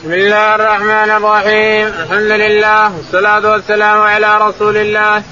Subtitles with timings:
[0.00, 1.86] بسم الله الرحمن الرحيم.
[1.86, 5.22] الحمد لله والصلاة والسلام على رسول الله.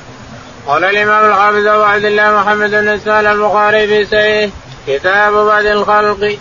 [0.66, 4.50] قال الإمام الحافظ أبو عبد الله محمد بن إسماعيل البخاري في سيه
[4.86, 6.38] كتاب بعد الخلق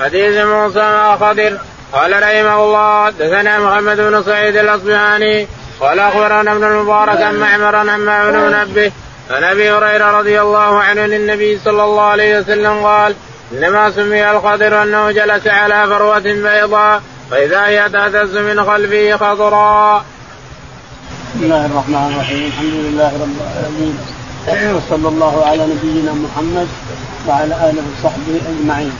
[0.00, 1.58] حديث موسى مع خضر.
[1.92, 5.48] قال رحمه الله حدثنا محمد بن سعيد الأصبهاني.
[5.80, 8.92] قال أخبرنا ابن المبارك عن معمر عن بن منبه.
[9.30, 13.14] عن أبي هريرة رضي الله عنه للنبي صلى الله عليه وسلم قال
[13.52, 17.02] إنما سمي الخضر أنه جلس على فروة بيضاء.
[17.30, 20.04] فإذا هي تهتز من خلفه خضراء.
[21.34, 22.46] بسم الله الرحمن الرحيم.
[22.46, 23.96] الحمد لله رب العالمين.
[24.76, 26.68] وصلى الله على نبينا محمد
[27.28, 28.92] وعلى آله وصحبه أجمعين.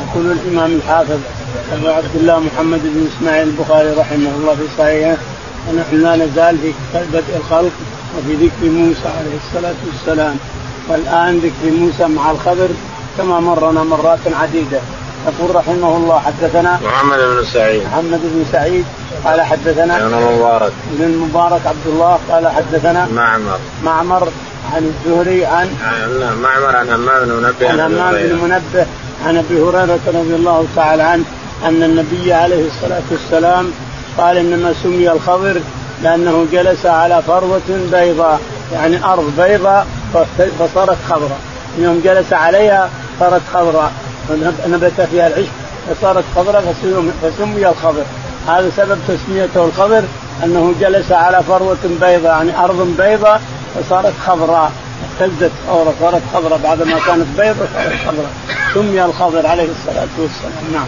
[0.00, 1.20] يقول الإمام الحافظ
[1.72, 5.16] أبو عبد الله محمد بن إسماعيل البخاري رحمه الله في صحيحه
[5.68, 6.72] ونحن لا نزال في
[7.12, 7.72] بدء الخلق
[8.18, 10.36] وفي ذكر موسى عليه الصلاة والسلام.
[10.88, 12.68] والآن ذكر موسى مع الخضر
[13.18, 14.80] كما مرنا مرات عديدة.
[15.30, 17.82] يقول رحمه الله حدثنا محمد بن سعيد.
[17.82, 18.84] محمد بن سعيد
[19.24, 20.72] قال حدثنا ابن المبارك.
[20.94, 23.58] ابن المبارك عبد الله قال حدثنا معمر.
[23.84, 24.28] معمر
[24.74, 25.68] عن الزهري عن
[26.42, 28.86] معمر عن همام بن منبه عن همام بن منبه
[29.26, 31.24] عن أبي هريرة رضي الله تعالى عنه
[31.64, 33.70] أن النبي عليه الصلاة والسلام
[34.18, 35.60] قال إنما سمي الخضر
[36.02, 37.60] لأنه جلس على فروة
[37.92, 38.40] بيضاء
[38.72, 39.86] يعني أرض بيضاء
[40.58, 41.38] فصارت خضراء.
[41.78, 42.90] يوم جلس عليها
[43.20, 43.92] صارت خضراء.
[44.66, 45.50] نبت فيها العشب
[45.90, 46.74] فصارت خضراء
[47.22, 48.04] فسمي الخضر.
[48.48, 50.02] هذا سبب تسميته الخضر
[50.44, 53.42] أنه جلس على فروة بيضاء يعني أرض بيضاء
[53.74, 54.72] فصارت خضراء.
[55.20, 55.50] اهتزت
[56.00, 58.30] صارت خضراء بعد ما كانت بيضاء صارت خضراء.
[58.74, 60.72] سمي الخضر عليه الصلاة والسلام.
[60.72, 60.86] نعم.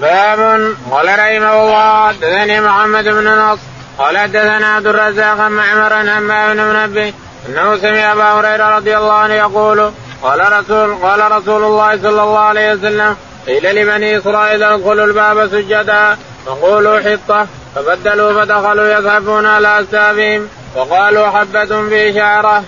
[0.00, 0.74] باب.
[0.90, 3.60] قال رحمه الله حدثني محمد بن نصر
[3.98, 7.12] قال حدثنا عبد الرزاق معمر بن منبه
[7.48, 9.90] إنه سمع أبا هريرة رضي الله عنه يقول
[10.22, 16.16] قال رسول قال رسول الله صلى الله عليه وسلم قيل لبني إسرائيل ادخلوا الباب سجدا
[16.46, 22.64] فقولوا حطة فبدلوا فدخلوا يذهبون على اكتافهم وقالوا حبة في شعرة.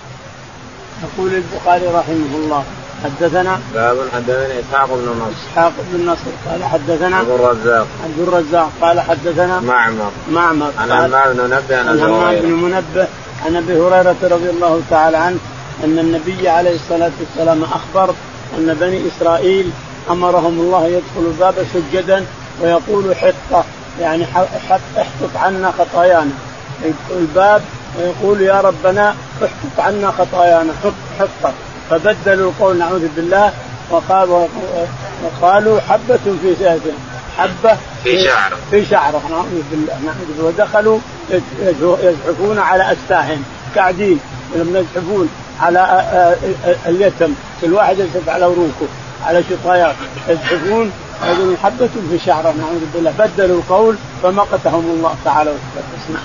[1.03, 2.63] يقول البخاري رحمه الله
[3.03, 5.31] حدثنا باب حدثنا إسحاق بن نصر.
[5.51, 7.87] إسحاق بن نصر قال حدثنا عبد الرزاق.
[8.03, 10.11] عبد الرزاق قال حدثنا معمر.
[10.31, 13.07] معمر عن همام بن منبه عن همام بن منبه
[13.45, 15.37] عن أبي هريرة رضي الله تعالى عنه
[15.83, 18.13] أن النبي عليه الصلاة والسلام أخبر
[18.57, 19.71] أن بني إسرائيل
[20.09, 22.25] أمرهم الله يدخل الباب سجدا
[22.61, 23.63] ويقول حطة
[24.01, 26.31] يعني احطط عنا خطايانا.
[27.11, 27.61] الباب
[27.99, 31.53] ويقول يا ربنا احطط عنا خطايانا حط حطة.
[31.89, 33.53] فبدلوا القول نعوذ بالله
[33.89, 34.47] وقالوا
[35.23, 36.91] وقالوا حبة في سهده
[37.37, 40.45] حبة في شعره في شعره نعوذ بالله نعوذ بالله.
[40.45, 40.99] ودخلوا
[42.03, 43.43] يزحفون على أستاههم
[43.75, 44.19] قاعدين
[44.55, 45.29] يزحفون.
[45.61, 46.35] على
[46.85, 47.33] اليتم.
[47.61, 48.87] كل واحد يزحف على وروكه
[49.25, 49.95] على شطايات
[50.27, 50.91] يزحفون
[51.25, 53.13] يقولون حبة في شعره نعوذ بالله.
[53.19, 56.21] بدلوا القول فمقتهم الله تعالى وتقدس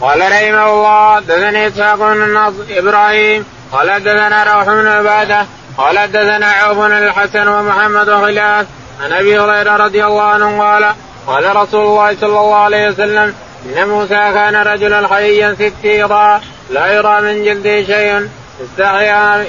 [0.00, 5.46] قال رحمه الله حدثني إسحاق بن إبراهيم قال حدثنا روح بن عبادة
[5.78, 8.66] قال حدثنا عوف الحسن ومحمد وخلاف
[9.02, 10.94] عن أبي هريرة رضي الله عنه قال
[11.26, 13.34] قال رسول الله صلى الله عليه وسلم
[13.66, 16.40] إن موسى كان رجلا حيا ستيرا
[16.70, 18.28] لا يرى من جلده شيء.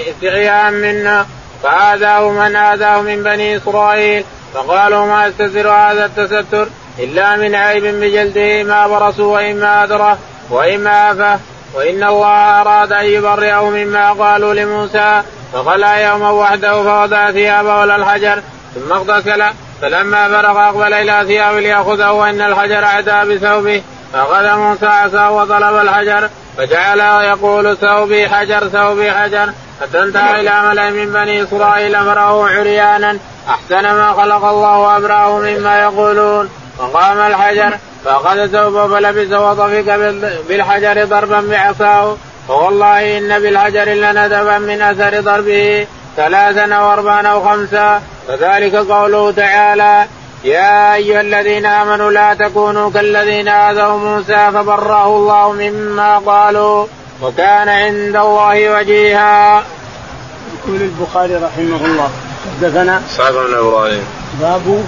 [0.10, 1.26] استحياء منا.
[1.64, 4.24] فآذاه من آذاه من بني إسرائيل.
[4.54, 6.68] فقالوا ما يستتر هذا التستر؟
[7.00, 10.18] إلا من عيب بجلده ما برسوا وإما أدره
[10.50, 11.40] وإما أفه
[11.74, 15.22] وإن الله أراد أن يبرئه مما قالوا لموسى.
[15.54, 18.42] فخلى يوما وحده فوضع ثيابه على الحجر.
[18.76, 19.44] ثم اغتسل.
[19.82, 23.82] فلما فرغ أقبل إلى ثيابه ليأخذه وإن الحجر عدا بثوبه.
[24.14, 26.30] فأخذ موسى عصاه وطلب الحجر.
[26.58, 29.50] فجعل يقول ثوبي حجر ثوبي حجر.
[29.82, 33.18] حتى انتهى إلى ملأ من بني إسرائيل أمره عريانا.
[33.50, 36.50] أحسن ما خلق الله وأبراه مما يقولون.
[36.80, 39.96] وقام الحجر فأخذ ثوبه فلبس وطفق
[40.50, 42.18] بالحجر ضربا بعصاه.
[42.48, 48.02] فوالله إن بالحجر لندبا من أثر ضربه ثلاثا أو أربعا أو خمسا.
[48.28, 50.06] فذلك قوله تعالى
[50.44, 56.86] يا أيها الذين آمنوا لا تكونوا كالذين آذوا موسى فبرأه الله مما قالوا
[57.22, 59.64] وكان عند الله وجيها.
[60.66, 62.10] يقول البخاري رحمه الله
[62.62, 64.04] حدثنا إسحاق بن إبراهيم.
[64.42, 64.84] باب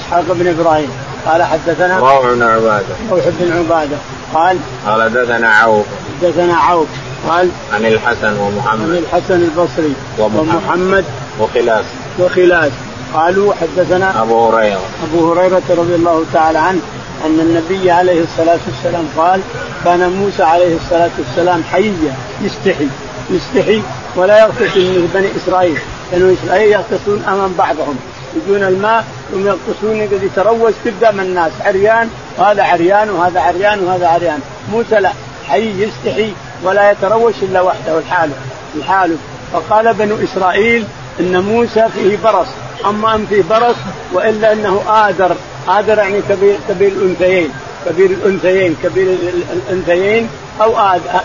[0.00, 0.90] إسحاق بن إبراهيم.
[1.26, 2.94] قال حدثنا روح بن عبادة.
[3.10, 3.96] روح بن عبادة.
[4.34, 5.86] قال قال حدثنا عوف.
[6.22, 6.88] حدثنا عوف.
[7.28, 8.80] قال عن الحسن ومحمد.
[8.80, 11.04] عن الحسن البصري ومحمد, ومحمد
[11.40, 11.84] وخلاف
[12.18, 12.72] وخلاف
[13.14, 14.80] قالوا حدثنا أبو هريرة.
[15.04, 16.80] أبو هريرة رضي الله تعالى عنه
[17.26, 19.40] أن النبي عليه الصلاة والسلام قال
[19.84, 22.86] كان موسى عليه الصلاة والسلام حيا يستحي
[23.30, 23.82] يستحي
[24.16, 25.78] ولا يغتسل من بني إسرائيل.
[26.12, 27.96] بنو اسرائيل يغتسلون أمام بعضهم.
[28.36, 31.52] يجون الماء ثم يغطسون قد يتروج قدام الناس.
[31.60, 34.40] عريان وهذا عريان وهذا عريان وهذا عريان.
[34.72, 35.12] موسى لا
[35.48, 36.32] حي يستحي
[36.64, 38.34] ولا يتروش إلا وحده لحاله
[38.76, 39.16] لحاله
[39.52, 40.84] فقال بنو إسرائيل
[41.20, 42.46] إن موسى فيه برص.
[42.86, 43.76] اما ان فيه برص
[44.12, 45.36] وإلا أنه آدر
[45.68, 47.50] آدر يعني كبير كبير الأنثيين.
[47.86, 49.16] كبير الأنثيين كبير
[49.52, 50.28] الأنثيين
[50.60, 50.78] أو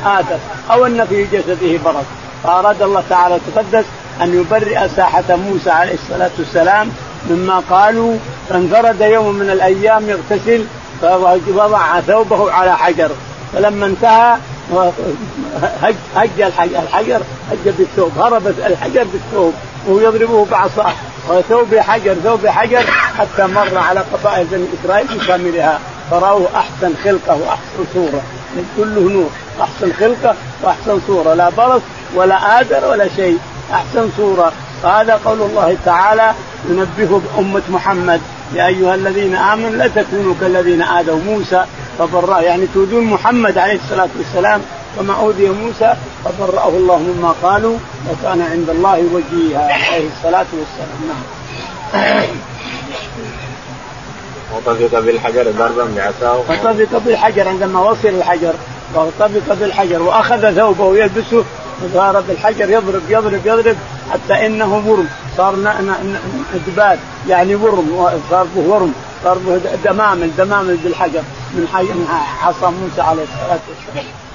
[0.06, 0.38] آدر
[0.72, 2.06] أو أن في جسده برص.
[2.44, 3.86] فأراد الله تعالى تقدس
[4.22, 6.90] أن يبرئ ساحة موسى عليه الصلاة والسلام
[7.30, 8.18] مما قالوا
[8.50, 10.66] فانفرد يوم من الأيام يغتسل
[11.02, 13.10] فوضع ثوبه على حجر.
[13.54, 14.38] فلما انتهى
[15.82, 16.42] هج هج
[16.76, 17.22] الحجر
[17.52, 19.54] هج بالثوب هرب الحجر بالثوب
[19.88, 20.94] وهو يضربه بعصاه.
[21.30, 22.84] وثوب حجر ثوب حجر
[23.18, 25.80] حتى مر على قبائل بني إسرائيل بكاملها
[26.12, 28.22] فراوه أحسن خلقة وأحسن صورة.
[28.78, 29.30] كله نور.
[29.62, 31.34] أحسن خلقة وأحسن صورة.
[31.34, 31.82] لا برص
[32.16, 33.40] ولا آدر ولا شيء.
[33.74, 34.52] أحسن صورة.
[34.84, 36.32] هذا قول الله تعالى
[36.70, 38.22] ينبه بأمة محمد.
[38.54, 41.66] يا أيها الذين آمنوا لا تكونوا كالذين آذوا موسى.
[42.00, 44.62] فبرأ يعني تؤذون محمد عليه الصلاة والسلام.
[44.98, 45.94] كما أوذي موسى
[46.26, 47.78] فبرأه الله مما قالوا
[48.10, 51.00] وكان عند الله وجيها عليه الصلاة والسلام.
[51.08, 51.24] نعم.
[54.56, 58.54] وطفق بالحجر ضربا بعصاه وطفق بالحجر عندما وصل الحجر
[58.96, 61.44] وطفق بالحجر وأخذ ثوبه يلبسه
[61.84, 63.76] وصار بالحجر يضرب يضرب يضرب
[64.12, 65.08] حتى إنه ورم.
[65.38, 65.56] صار
[66.68, 67.00] دباد
[67.30, 71.22] يعني ورم صار به ورم صار به دمامل دمامل بالحجر
[71.54, 71.68] من
[72.42, 74.27] حصى موسى عليه الصلاة والسلام.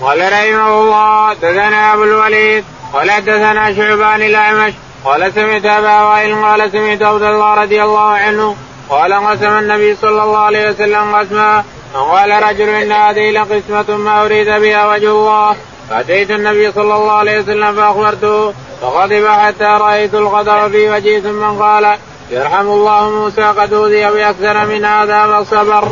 [0.00, 4.72] قال رحمه الله دثنا أبو الوليد قال دثنا شعبان الاعمش
[5.04, 8.56] قال سمعت أبا وائل قال سمعت عبد الله رضي الله عنه
[8.90, 14.46] قال قسم النبي صلى الله عليه وسلم قسما وقال رجل إن هذه لقسمة ما أريد
[14.46, 15.56] بها وجه الله
[15.90, 21.96] فأتيت النبي صلى الله عليه وسلم فأخبرته فغضب حتى رأيت الغضب في وجهه ثم قال
[22.30, 25.88] يرحم الله موسى قد أوذي بأكثر من هذا فصبر.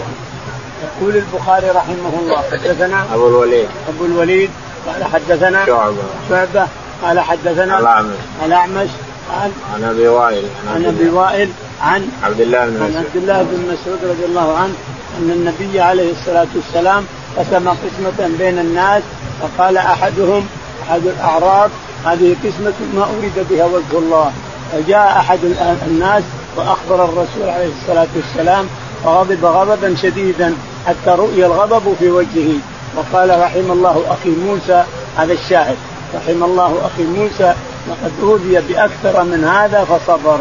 [1.01, 3.69] يقول البخاري رحمه الله حدثنا أبو الوليد.
[3.89, 4.51] أبو الوليد
[4.87, 5.97] قال حدثنا شعبة.
[6.29, 6.67] شعبة
[7.03, 8.17] قال حدثنا الأعمش.
[8.45, 8.89] الأعمش
[9.31, 10.45] عن عن أبي وائل.
[10.75, 11.49] عن أبي وائل
[11.83, 12.97] عن عبد الله بن مسعود.
[12.97, 14.75] عن عبد الله بن مسعود رضي الله عنه
[15.19, 17.05] أن النبي عليه الصلاة والسلام
[17.39, 19.03] قسم قسمة بين الناس
[19.41, 20.47] فقال أحدهم
[20.83, 21.71] أحد الأعراب
[22.05, 24.33] هذه قسمة ما اريد بها وجه الله.
[24.73, 25.39] فجاء أحد
[25.87, 26.23] الناس
[26.57, 28.67] وأخبر الرسول عليه الصلاة والسلام
[29.05, 30.55] فغضب غضبا شديدا.
[30.87, 32.59] حتى رؤي الغضب في وجهه.
[32.97, 34.85] وقال رحم الله أخي موسى
[35.17, 35.77] هذا الشاهد
[36.15, 37.55] رحم الله أخي موسى
[37.89, 40.39] وقد أوذي بأكثر من هذا فصبر.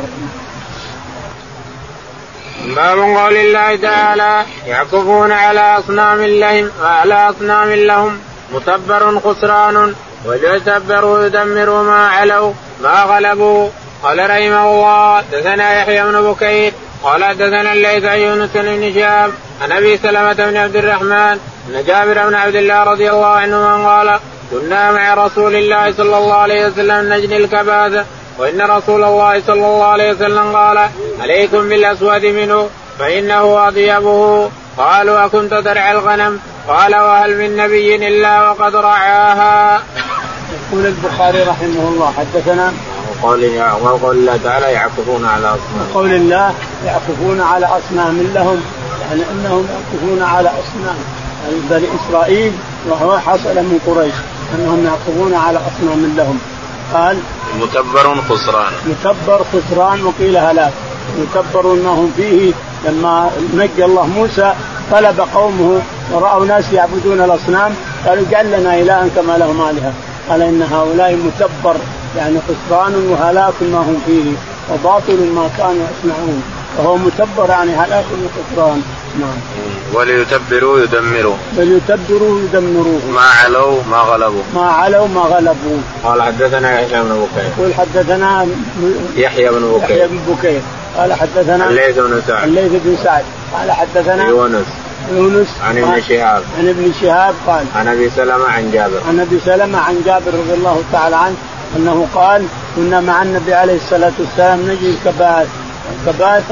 [2.75, 8.19] باب قول الله تعالى يعكفون على أصنام لهم على أصنام لهم
[8.53, 9.95] متبر خسران
[10.25, 12.53] ويتبر يدمر ما علوا
[12.83, 13.69] ما غلبوا.
[14.03, 16.73] قال رحمه الله دثنا يحيى بن بكير
[17.05, 19.31] قال دثنا الليث عن يونس بن شهاب
[19.61, 24.19] عن أبي سلمة بن عبد الرحمن ان جابر بن عبد الله رضي الله عنهما قال
[24.51, 28.05] كنا مع رسول الله صلى الله عليه وسلم نجني الكباث
[28.37, 30.89] وإن رسول الله صلى الله عليه وسلم قال
[31.21, 32.69] عليكم بالأسود منه
[32.99, 39.83] فإنه أطيبه قالوا أكنت ترعى الغنم قال وهل من نبي إلا وقد رعاها.
[40.53, 42.73] يقول البخاري رحمه الله حدثنا
[43.23, 45.87] وقول وقول الله تعالى يعكفون على أصنام.
[45.91, 46.53] وقول الله
[46.85, 48.61] يعكفون على أصنام لهم
[49.01, 50.97] يعني إنهم يعكفون على أصنام.
[51.43, 52.51] يعني بني إسرائيل
[52.89, 54.13] وهو حصل من قريش
[54.55, 56.39] إنهم يعكفون على أصنام لهم.
[56.93, 57.17] قال
[57.61, 58.73] مكبر خسران.
[58.85, 60.73] مكبر خسران وقيل هلاك.
[61.19, 62.51] مكبر أنهم فيه
[62.85, 64.53] لما نجى الله موسى
[64.91, 67.75] طلب قومه ورأوا ناس يعبدون الأصنام
[68.05, 69.93] قالوا اجعل لنا الها كما لهم آلهة.
[70.29, 71.75] قال إن هؤلاء مكبر
[72.17, 74.31] يعني خسران وهلاك ما هم فيه
[74.73, 76.43] وباطل ما كانوا يصنعون.
[76.77, 78.81] وهو متبر يعني هلاك وخسران
[79.19, 79.37] نعم.
[79.93, 81.35] وليتبروا يدمروا.
[81.57, 84.41] وليتبروا يدمروا ما علوا ما غلبوا.
[84.55, 85.77] ما علوا ما غلبوا.
[86.03, 87.51] قال حدثنا يحيى بن بكير.
[87.57, 88.47] يقول حدثنا
[89.15, 89.83] يحيى بن بكير.
[89.83, 90.61] يحيى بن بكير.
[90.97, 92.43] قال حدثنا الليث بن سعد.
[92.43, 93.23] الليث بن سعد.
[93.53, 94.65] قال حدثنا يونس.
[95.13, 95.47] يونس.
[95.63, 96.43] عن ابن شهاب.
[96.59, 98.99] عن ابن شهاب قال عن أبي سلمة عن جابر.
[99.07, 101.35] عن أبي سلمة عن جابر رضي الله تعالى عنه.
[101.77, 102.45] أنه قال
[102.75, 105.47] كنا مع النبي عليه الصلاة والسلام نجي الكبائر
[105.93, 106.43] الكبائر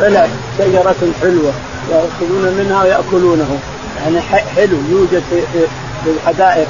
[0.00, 1.52] طلع شجره حلوة.
[1.90, 3.58] يأخذون منها ويأكلونه.
[4.04, 4.20] يعني
[4.56, 5.22] حلو يوجد
[6.02, 6.68] في الحدائق.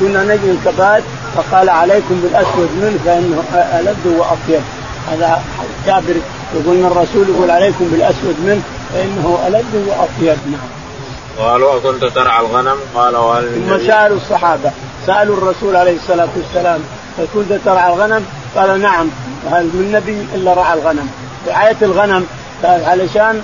[0.00, 1.02] كنا نجي الكبائر
[1.36, 3.42] فقال عليكم بالأسود منه فإنه
[3.80, 4.62] ألذ وأطيب.
[5.10, 5.42] هذا
[5.86, 6.16] جابر
[6.54, 8.62] يقول الرسول يقول عليكم بالأسود منه
[8.92, 10.38] فإنه ألذ وأطيب.
[10.46, 10.68] نعم.
[11.38, 14.70] قالوا أكنت ترعى الغنم؟ قال وهل ثم سألوا الصحابة.
[15.06, 16.80] سألوا الرسول عليه الصلاة والسلام
[17.20, 19.08] فكنت ترعى الغنم؟ قال نعم.
[19.52, 21.10] هل من نبي إلا رعى الغنم؟
[21.48, 22.26] رعاية الغنم
[22.64, 23.42] علشان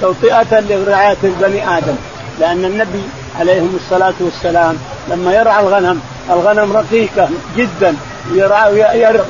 [0.00, 1.94] توطئة لرعاية بني آدم.
[2.40, 3.02] لأن النبي
[3.40, 4.76] عليهم الصلاة والسلام
[5.08, 6.00] لما يرعى الغنم
[6.30, 7.96] الغنم رقيقة جدا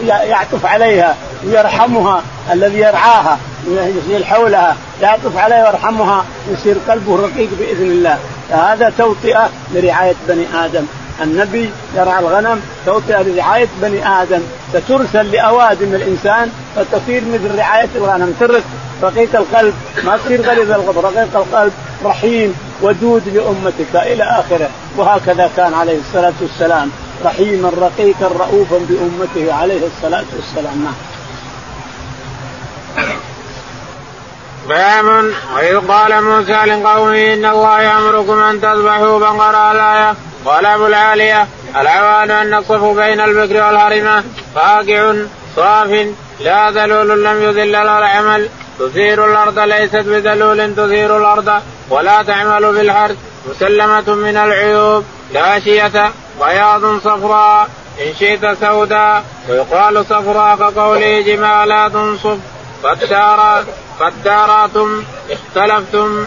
[0.09, 8.19] يعطف عليها ويرحمها الذي يرعاها يصير حولها يعطف عليها ويرحمها يصير قلبه رقيق بإذن الله.
[8.51, 10.87] فهذا توطئة لرعاية بني آدم.
[11.23, 14.41] النبي يرعى الغنم توطئه لرعايه بني آدم.
[14.73, 18.35] سترسل لأوادم الإنسان فتصير مثل رعاية الغنم.
[18.41, 18.63] ترك
[19.03, 19.75] رقيق القلب.
[20.05, 21.73] ما تصير غليظ القلب رقيق القلب
[22.05, 24.71] رحيم ودود لأمتك إلى آخره.
[24.97, 26.91] وهكذا كان عليه الصلاة والسلام.
[27.25, 30.85] رحيما رقيقا رؤوفا بأمته عليه الصلاة والسلام.
[30.85, 30.95] نعم.
[34.69, 35.05] باب
[35.55, 42.31] وإذ قال موسى لقومه إن الله يأمركم أن تذبحوا بقرة الآية قال أبو العالية العوان
[42.31, 45.15] أن الصف بين البكر والهرمة؟ فاقع
[45.57, 46.07] صاف
[46.41, 48.49] لا ذلول لم يذل العمل.
[48.79, 53.17] تثير الأرض ليست بذلول تثير الأرض ولا تعمل في الحرث
[53.51, 57.69] مسلمة من العيوب لا شية بياض صفراء.
[58.01, 62.39] إن شئت سوداء ويقال صفراء كقوله جمالا تنصب
[62.83, 63.65] فالدار
[64.01, 66.27] فالداراتم اختلفتم.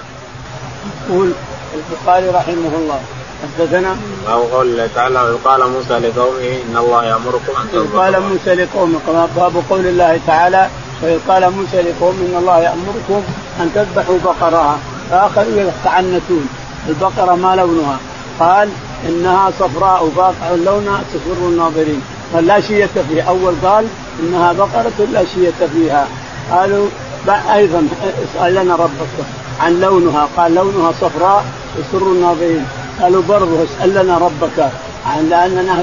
[1.10, 1.34] يقول
[1.74, 3.02] البخاري رحمه الله
[3.44, 3.96] حدثنا
[4.28, 9.00] باب قول الله تعالى قال موسى لقومه إن الله يأمركم أن تذبحوا قال موسى لقومه
[9.38, 10.68] باب قول الله تعالى
[11.02, 13.22] وإذ قال موسى لقوم إن الله يأمركم
[13.62, 14.78] أن تذبحوا بقرة.
[15.12, 16.48] فآخروا يتعنتون
[16.90, 17.98] البقرة ما لونها؟
[18.40, 18.70] قال
[19.10, 22.02] إنها صفراء فاقع لونها تسر الناظرين.
[22.34, 23.24] قال لا شية فيها.
[23.24, 23.88] أول قال
[24.20, 26.08] إنها بقرة لا شية فيها.
[26.52, 26.88] قالوا
[27.54, 27.88] أيضا
[28.24, 29.16] اسأل لنا ربك
[29.60, 30.28] عن لونها.
[30.38, 31.46] قال لونها صفراء
[31.78, 32.66] تسر الناظرين.
[33.02, 34.70] قالوا برضه اسأل لنا ربك.
[35.06, 35.74] عن لأننا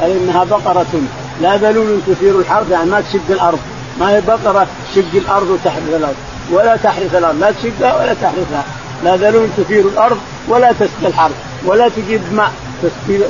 [0.00, 1.02] قال انها بقرة.
[1.42, 3.58] لا ذلول تثير الحرث يعني ما تشق الأرض.
[4.00, 6.14] ما هي بقرة تشق الأرض وتحرث الأرض.
[6.52, 7.40] ولا تحرث الأرض.
[7.40, 8.64] لا تشقها ولا تحرثها.
[9.04, 10.18] لا ذلول تثير الأرض
[10.48, 11.34] ولا تسقي الحرث.
[11.66, 12.52] ولا تجيب ماء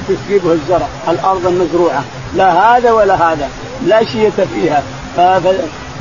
[0.09, 0.89] تسقي الزرع.
[1.09, 2.05] الأرض المزروعه
[2.37, 3.49] لا هذا ولا هذا.
[3.87, 4.83] لا شية فيها.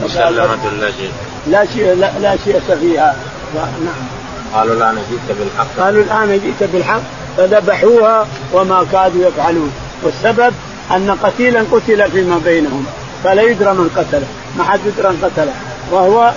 [0.04, 1.12] مسلمة لا شيء
[1.48, 3.16] لا شيء لا, لا شيء فيها.
[3.56, 4.17] نعم.
[4.54, 5.68] قالوا الان جئت بالحق.
[5.80, 7.02] قالوا الآن جئت بالحق
[7.38, 9.72] فذبحوها وما كادوا يفعلون.
[10.04, 10.54] والسبب
[10.92, 12.86] أن قتيلا قتل فيما بينهم
[13.24, 14.28] فلا يدرى من قتله
[14.58, 15.54] ما حد يدرى من قتله.
[15.92, 16.32] وهو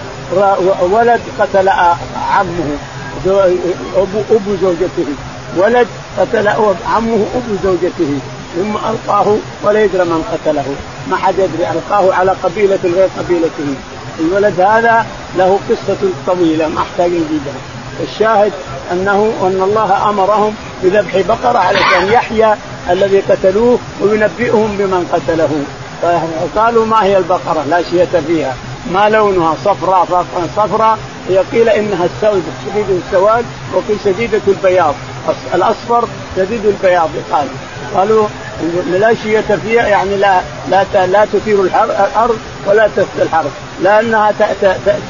[0.90, 1.68] ولد قتل
[2.34, 2.68] عمه
[4.30, 5.08] أبو زوجته.
[5.56, 5.86] ولد
[6.18, 6.48] قتل
[6.94, 8.18] عمه أبو زوجته.
[8.56, 10.74] ثم ألقاه ولا يدرى من قتله.
[11.10, 13.74] ما حد يدري ألقاه على قبيلة غير قبيلته.
[14.20, 15.06] الولد هذا
[15.38, 17.60] له قصة طويلة ما أحتاج نجيبها
[18.02, 18.52] الشاهد
[18.92, 22.54] أنه أن الله أمرهم بذبح بقرة علشان يحيى
[22.90, 25.64] الذي قتلوه وينبئهم بمن قتله.
[26.02, 28.54] فقالوا ما هي البقرة؟ لا شية فيها.
[28.92, 30.24] ما لونها؟ صفراء.
[30.56, 30.98] صفراء.
[31.28, 34.94] هي قيل إنها السود شديد السواد وقيل شديدة البياض.
[35.54, 37.46] الأصفر شديد البياض يقال
[37.94, 38.26] قالوا
[38.90, 40.40] لا شية فيها يعني لا
[40.70, 43.50] لا لا تثير الأرض ولا تسقي الحرث
[43.82, 44.32] لا انها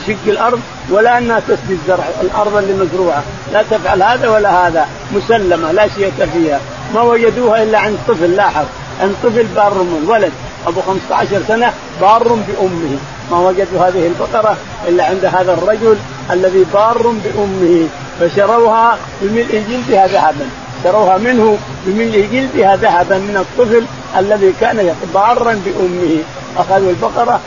[0.06, 3.22] تشق الأرض ولا انها تسقي الزرع الأرض اللي مزروعة.
[3.52, 4.86] لا تفعل هذا ولا هذا.
[5.12, 6.60] مسلمة لا شيء فيها.
[6.94, 8.64] ما وجدوها إلا عند طفل لاحظ.
[9.00, 10.32] عند طفل بار من ولد.
[10.66, 12.98] أبو 15 سنة بار بأمه.
[13.30, 14.56] ما وجدوا هذه البقرة
[14.88, 15.96] إلا عند هذا الرجل
[16.30, 17.88] الذي بار بأمه.
[18.20, 20.48] فشروها بملء جلدها ذهبا.
[20.84, 23.84] شروها منه بملء جلدها ذهبا من الطفل
[24.18, 26.18] الذي كان بارا بأمه.
[26.58, 27.40] أخذوا البقرة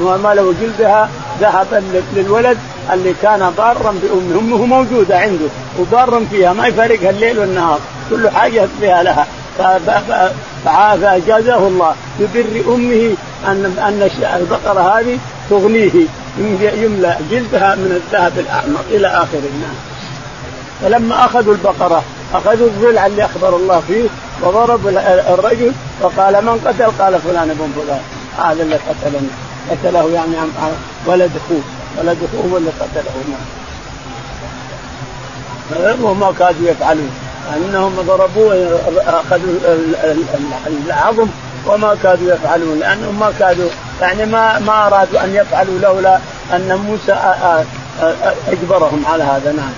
[0.00, 1.08] وملوا جلدها
[1.40, 1.82] ذهبا
[2.16, 2.58] للولد
[2.92, 4.38] اللي كان بارا بأمه.
[4.38, 5.46] أمه موجودة عنده
[5.80, 7.80] وبارا فيها ما يفارقها الليل والنهار
[8.10, 9.26] كل حاجة فيها لها.
[10.64, 11.94] فاجازه الله.
[12.20, 13.14] ببر أمه
[13.46, 15.18] ان أن البقرة هذه
[15.50, 15.90] تغنيه.
[16.60, 19.76] يملا جلدها من الذهب الأحمر إلى آخر الناس.
[20.82, 22.02] فلما أخذوا البقرة
[22.34, 24.08] أخذوا الضلع اللي أخبر الله فيه
[24.42, 24.88] وضرب
[25.28, 28.00] الرجل وقال من قتل؟ قال فلان ابن فلان.
[28.38, 29.28] هذا اللي قتلني.
[29.70, 30.36] قتله يعني
[31.06, 31.60] ولد أخوه.
[31.98, 33.12] ولد أخوه اللي قتله
[35.70, 37.10] نعم وما كادوا يفعلون.
[37.56, 39.54] أنهم ضربوه أخذوا
[40.66, 41.26] العظم
[41.66, 42.78] وما كادوا يفعلون.
[42.78, 43.68] لأنهم ما كادوا
[44.00, 46.18] يعني ما ما أرادوا أن يفعلوا لولا
[46.52, 47.34] أن موسى
[48.48, 49.52] أجبرهم على هذا.
[49.52, 49.72] نعم.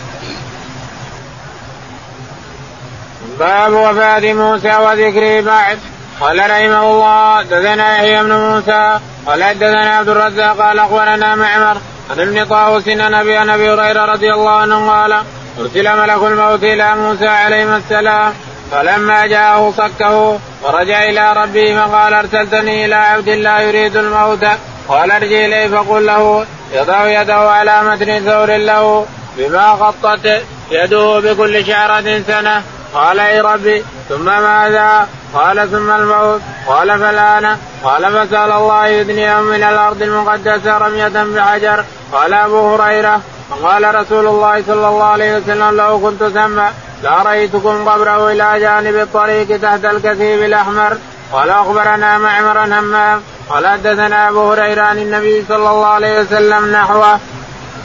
[3.39, 5.79] باب وفاة موسى وذكره بعد.
[6.21, 11.77] قال رحمه الله دثنا يحيى بن موسى قال حدثنا عبد الرزاق قال أخبرنا معمر
[12.11, 15.13] عن ابن طاووس عن ابي أبي هريرة رضي الله عنه قال
[15.59, 18.33] أرسل ملك الموت إلى موسى عليه السلام
[18.71, 24.45] فلما جاءه صكه ورجع إلى ربه فقال أرسلتني إلى عبد الله يريد الموت
[24.89, 31.67] قال ارجع إليه فقل له يضع يده على متن ثور له بما غطت يده بكل
[31.67, 32.63] شعرة سنة.
[32.95, 36.41] قال اي ربي ثم ماذا؟ قال ثم الموت.
[36.67, 41.85] قال فالان قال فسأل الله يدنيهم من الأرض المقدسة رمية بحجر.
[42.13, 43.21] قال أبو هريرة.
[43.51, 46.61] فقال رسول الله صلى الله عليه وسلم لو كنت ثم
[47.03, 50.97] لاريتكم قبره إلى جانب الطريق تحت الكثيب الأحمر.
[51.33, 57.19] قال أخبرنا معمر همام قال حدثنا أبو هريرة عن النبي صلى الله عليه وسلم نحوه.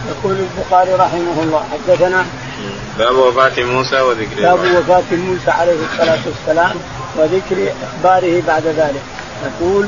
[0.10, 2.26] يقول البخاري رحمه الله حدثنا
[3.00, 6.76] باب وفاة موسى وذكر باب وفاة موسى عليه الصلاة والسلام
[7.18, 9.02] وذكر إخباره بعد ذلك.
[9.46, 9.88] يقول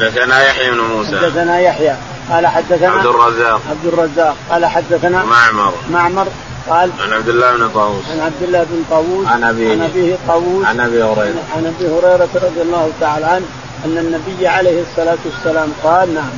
[0.00, 1.18] حدثنا يحيى بن موسى.
[1.18, 1.96] حدثنا يحيى.
[2.30, 3.60] قال حدثنا عبد الرزاق.
[3.70, 4.36] عبد الرزاق.
[4.50, 5.72] قال حدثنا معمر.
[5.90, 6.26] معمر.
[6.68, 8.04] قال عن عبد الله بن طاووس.
[8.10, 9.26] عن عبد الله بن طاووس.
[9.26, 9.72] عن أبيه.
[9.72, 10.66] عن أبيه طاووس.
[10.66, 11.42] عن أبي هريرة.
[11.56, 13.46] عن أبي هريرة رضي الله تعالى عنه
[13.84, 16.30] أن النبي عليه الصلاة والسلام قال نعم.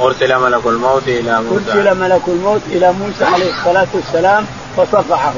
[0.00, 1.72] أرسل ملك الموت إلى موسى.
[1.72, 5.34] أرسل ملك الموت إلى موسى عليه الصلاة والسلام فصفعه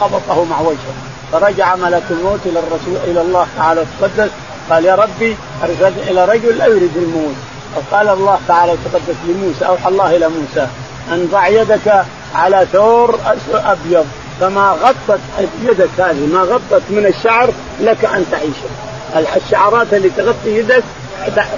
[0.00, 0.94] خبطه مع وجهه.
[1.32, 4.30] فرجع ملك الموت إلى الرسول إلى الله تعالى وتقدس
[4.70, 7.34] قال يا ربي أرسلت إلى رجل لا يريد الموت.
[7.76, 10.68] فقال الله تعالى وتقدس لموسى أوحى الله إلى موسى
[11.12, 13.18] أن ضع يدك على ثور
[13.54, 14.06] أبيض
[14.40, 15.20] فما غطت
[15.62, 18.56] يدك هذه ما غطت من الشعر لك أن تعيش
[19.36, 20.84] الشعرات اللي تغطي يدك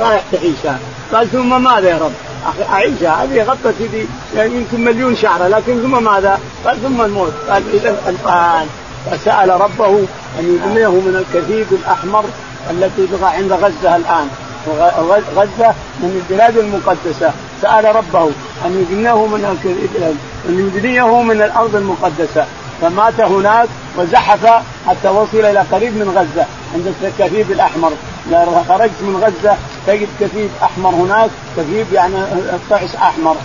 [0.00, 0.78] رايح تعيشها.
[1.12, 2.12] قال ثم ماذا يا رب؟
[2.73, 7.33] اعيشها هذه غطت يدي يعني يمكن مليون شعرة لكن ثم ماذا؟ قال ثم الموت.
[7.49, 8.67] قال اذا الآن
[9.11, 9.88] فسأل ربه
[10.38, 12.25] أن يدنيه من الكثيب الأحمر
[12.71, 14.28] التي تقع عند غزة الآن.
[15.37, 17.33] غزة من البلاد المقدسة.
[17.62, 18.25] سأل ربه
[18.64, 19.45] أن يدنيه من
[20.49, 22.47] أن يدنيه من الأرض المقدسة.
[22.81, 24.47] فمات هناك وزحف
[24.88, 27.93] حتى وصل إلى قريب من غزة عند الكثيب الأحمر.
[28.69, 29.57] خرجت من غزة
[29.88, 32.16] تجد كثيب أحمر هناك كثيب يعني
[32.71, 33.37] طعس أحمر.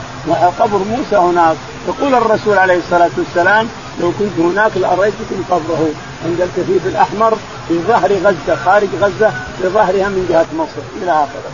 [0.59, 1.55] قبر موسى هناك.
[1.87, 5.89] يقول الرسول عليه الصلاة والسلام لو كنت هناك لاريتكم قبره
[6.25, 7.37] عند الكثيب الأحمر
[7.68, 9.29] في ظهر غزة خارج غزة
[9.61, 10.81] في ظهرها من جهة مصر.
[11.01, 11.51] إلى آخره.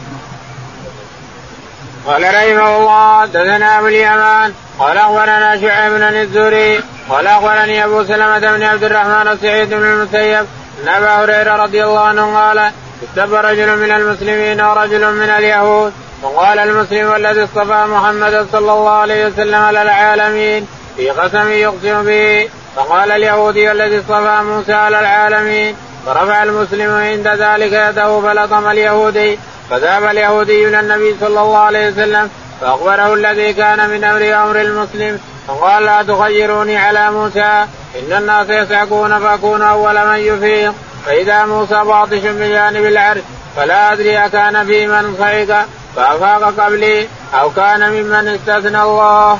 [2.07, 8.39] قال رحمه الله حدثنا أبو اليمان قال أخبرنا شعيب بن الزهري قال أخبرني أبو سلمة
[8.39, 10.45] بن عبد الرحمن وسعيد بن المسيب
[10.83, 12.71] أن أبا هريرة رضي الله عنه قال
[13.03, 19.25] استب رجل من المسلمين ورجل من اليهود وقال المسلم الذي اصطفى محمدا صلى الله عليه
[19.25, 26.43] وسلم على العالمين في قسم يقسم به فقال اليهودي الذي اصطفى موسى على العالمين فرفع
[26.43, 32.29] المسلم عند ذلك يده فلطم اليهودي فذهب اليهودي إلى النبي صلى الله عليه وسلم
[32.61, 37.65] فأخبره الذي كان من أمر أمر المسلم فقال لا تخيروني على موسى؟
[37.99, 40.73] إن الناس يسعقون فأكون أول من يفيق.
[41.05, 43.21] فإذا موسى باطش بجانب العرش
[43.55, 49.37] فلا أدري أكان في من صعق فأفاق قبلي أو كان ممن استثنى الله.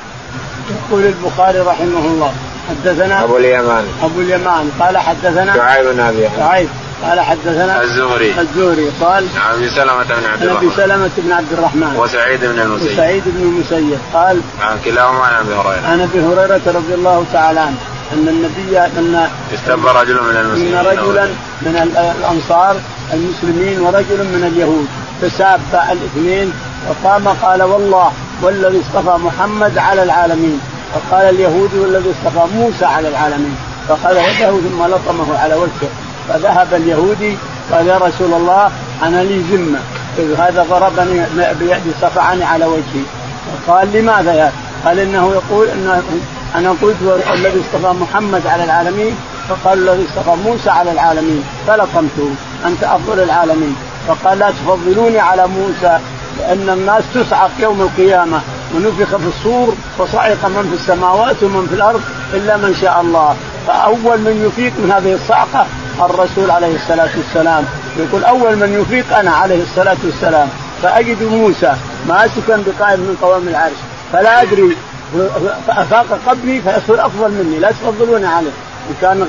[0.70, 2.34] يقول البخاري رحمه الله
[2.70, 3.88] حدثنا أبو اليمان.
[4.04, 4.72] أبو اليمان.
[4.80, 6.70] قال حدثنا شعيب بن أبي شعيب.
[7.04, 8.34] قال حدثنا الزهري.
[8.40, 8.92] الزهري.
[9.02, 11.96] قال عن أبي سلمة بن عبد الرحمن أبي سلمة بن عبد الرحمن.
[11.98, 12.92] وسعيد بن المسيب.
[12.92, 14.00] وسعيد بن المسيب.
[14.14, 15.88] قال عن كلاهما عن أبي هريرة.
[15.88, 17.78] عن أبي هريرة رضي الله تعالى عنه.
[18.14, 20.76] أن النبي أن استب رجل من المسلمين.
[20.76, 21.26] إن رجلا
[21.62, 21.76] من
[22.20, 22.76] الأنصار
[23.14, 24.88] المسلمين ورجل من اليهود
[25.22, 25.60] تساب
[25.92, 26.54] الاثنين
[26.90, 30.60] وقام قال والله والذي اصطفى محمد على العالمين
[30.96, 33.56] وقال اليهودي والذي اصطفى موسى على العالمين
[33.88, 35.90] فقال يده ثم لطمه على وجهه
[36.30, 37.38] فذهب اليهودي
[37.72, 38.72] قال يا رسول الله
[39.04, 39.80] أنا لي ذمة
[40.38, 41.26] هذا ضربني
[41.60, 43.04] بيدي صفعني على وجهي.
[43.68, 44.52] قال لماذا يا؟
[44.86, 46.04] قال إنه يقول إنه
[46.56, 46.96] أنا قلت
[47.34, 49.16] الذي اصطفى محمد على العالمين
[49.50, 51.44] فقال الذي اصطفى موسى على العالمين.
[51.68, 52.30] فلطمته
[52.66, 53.76] أنت أفضل العالمين.
[54.08, 56.00] فقال لا تفضلوني على موسى
[56.40, 58.42] لأن الناس تصعق يوم القيامة.
[58.76, 62.02] ونفخ في الصور وصعق من في السماوات ومن في الأرض
[62.34, 63.36] إلا من شاء الله.
[63.68, 65.66] فأول من يفيق من هذه الصعقة
[66.02, 67.66] الرسول عليه الصلاة والسلام.
[67.98, 70.50] يقول أول من يفيق أنا عليه الصلاة والسلام.
[70.84, 71.74] فأجد موسى
[72.08, 73.80] ماسكا بقائم من قوام العرش.
[74.14, 74.78] فلا أدري
[75.68, 78.52] فافاق قبلي فيصير أفضل مني لا تفضلوني عليه.
[78.90, 79.28] إن كان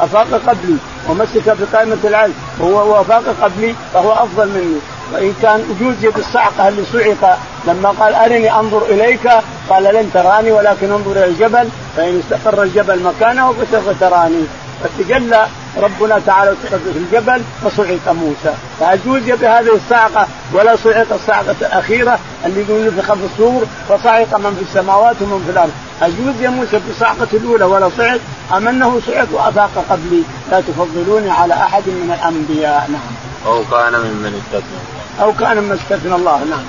[0.00, 0.76] أفاق قبلي
[1.08, 4.78] ومسك بقائمة العرش وهو وافاق قبلي فهو أفضل مني.
[5.12, 9.30] وإن كان جوزي بالصعقه اللي صعق لما قال أرني أنظر إليك
[9.70, 14.44] قال لن تراني ولكن انظر إلى الجبل فإن استقر الجبل مكانه فسوف تراني.
[14.84, 18.54] فتجلى ربنا تعالى وتقدس الجبل فصعق موسى.
[18.80, 24.62] فأجوز بهذه الصعقه ولا صعق الصعقه الأخيرة اللي يقول نفخ في الصور فصعق من في
[24.70, 25.72] السماوات ومن في الأرض.
[26.02, 28.18] أجوز يا موسى في الصعقه الأولى ولا صعق؟
[28.56, 32.90] أم أنه صعق وأفاق قبلي؟ لا تفضلوني على أحد من الأنبياء.
[32.92, 33.14] نعم.
[33.46, 36.44] أو كان ممن استثنى أو كان ممن استثنى الله.
[36.50, 36.64] نعم.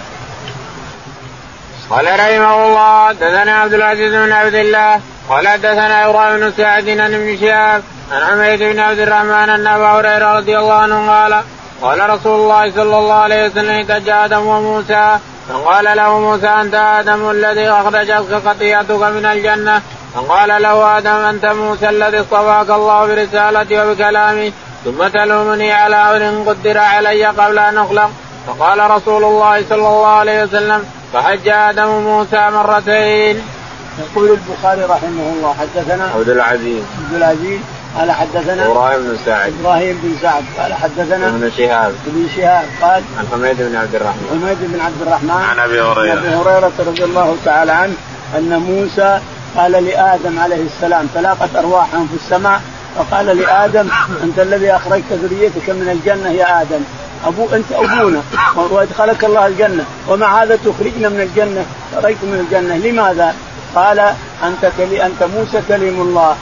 [1.89, 4.99] قال رحمه الله حدثنا عبد العزيز بن عبد الله
[5.29, 9.85] قال حدثنا إبراهيم بن سعد عن ابن شهاب عن حميد بن عبد الرحمن أن أبا
[9.85, 11.41] هريرة رضي الله عنه قال
[11.81, 15.17] قال رسول الله صلى الله عليه وسلم احتج آدم وموسى
[15.49, 19.81] فقال له موسى أنت آدم الذي اخرجتك خطيئتك من الجنة
[20.15, 24.53] فقال له آدم أنت موسى الذي اصطفاك الله برسالتي وبكلامي
[24.85, 28.09] ثم تلومني على أمر قدر علي قبل أن أخلق
[28.47, 33.54] فقال رسول الله صلى الله عليه وسلم فحج آدم موسى مرتين.
[33.99, 36.83] يقول البخاري رحمه الله حدثنا عبد العزيز.
[37.05, 37.59] عبد العزيز
[37.97, 39.53] قال حدثنا إبراهيم بن سعد.
[39.59, 41.93] إبراهيم بن سعد قال حدثنا ابن شهاب.
[42.07, 44.27] ابن شهاب قال عن حميد بن عبد الرحمن.
[44.29, 46.11] حميد بن عبد الرحمن عن أبي هريرة.
[46.11, 47.93] عن أبي هريرة رضي الله تعالى عنه
[48.37, 49.19] أن موسى
[49.57, 52.61] قال لآدم عليه السلام تلاقت أرواحهم في السماء.
[52.95, 53.87] فقال لآدم
[54.23, 56.81] أنت الذي أخرجت ذريتك من الجنة يا آدم.
[57.25, 58.21] أبو أنت أبونا.
[58.55, 59.85] وأدخلك الله الجنة.
[60.07, 61.65] ومع هذا تخرجنا من الجنة.
[61.95, 63.35] خرجت من الجنة؟ لماذا؟
[63.75, 63.99] قال
[64.43, 66.35] أنت كلي أنت موسى كليم الله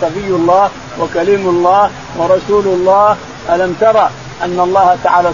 [0.00, 3.16] صبي الله وكليم الله ورسول الله.
[3.50, 4.10] ألم ترى
[4.44, 5.30] أن الله تعالى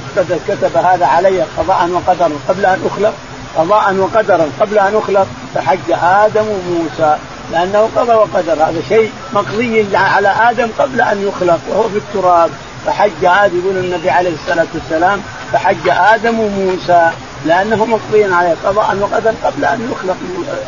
[0.48, 3.14] كتب هذا علي قضاء وقدرا قبل أن أخلق؟
[3.56, 7.16] قضاء وقدرا قبل أن أخلق؟ فحج آدم وموسى
[7.52, 8.52] لأنه قضى وقدر.
[8.52, 12.50] هذا شيء مقضي على آدم قبل أن يخلق وهو في التراب.
[12.86, 15.22] فحج آدم يقول النبي عليه الصلاة والسلام
[15.52, 17.10] فحج آدم وموسى.
[17.46, 20.16] لأنه مقضي عليه قضاء وقدر قبل أن يخلق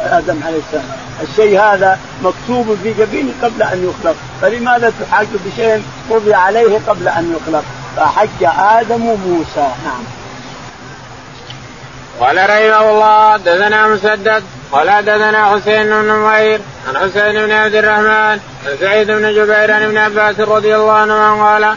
[0.01, 0.85] آدم عليه السلام،
[1.23, 7.37] الشيء هذا مكتوب في جبينه قبل أن يخلق، فلماذا تحاج بشيء قضي عليه قبل أن
[7.37, 7.65] يخلق؟
[7.97, 10.05] فحج آدم وموسى، نعم.
[12.21, 14.45] قال رحمه الله حدثنا مسدد.
[14.73, 16.61] قال حدثنا حسين بن نمير.
[16.89, 18.39] عن حسين بن عبد الرحمن.
[18.67, 21.77] عن سعيد بن جبير عن ابن عباس رضي الله عنه قال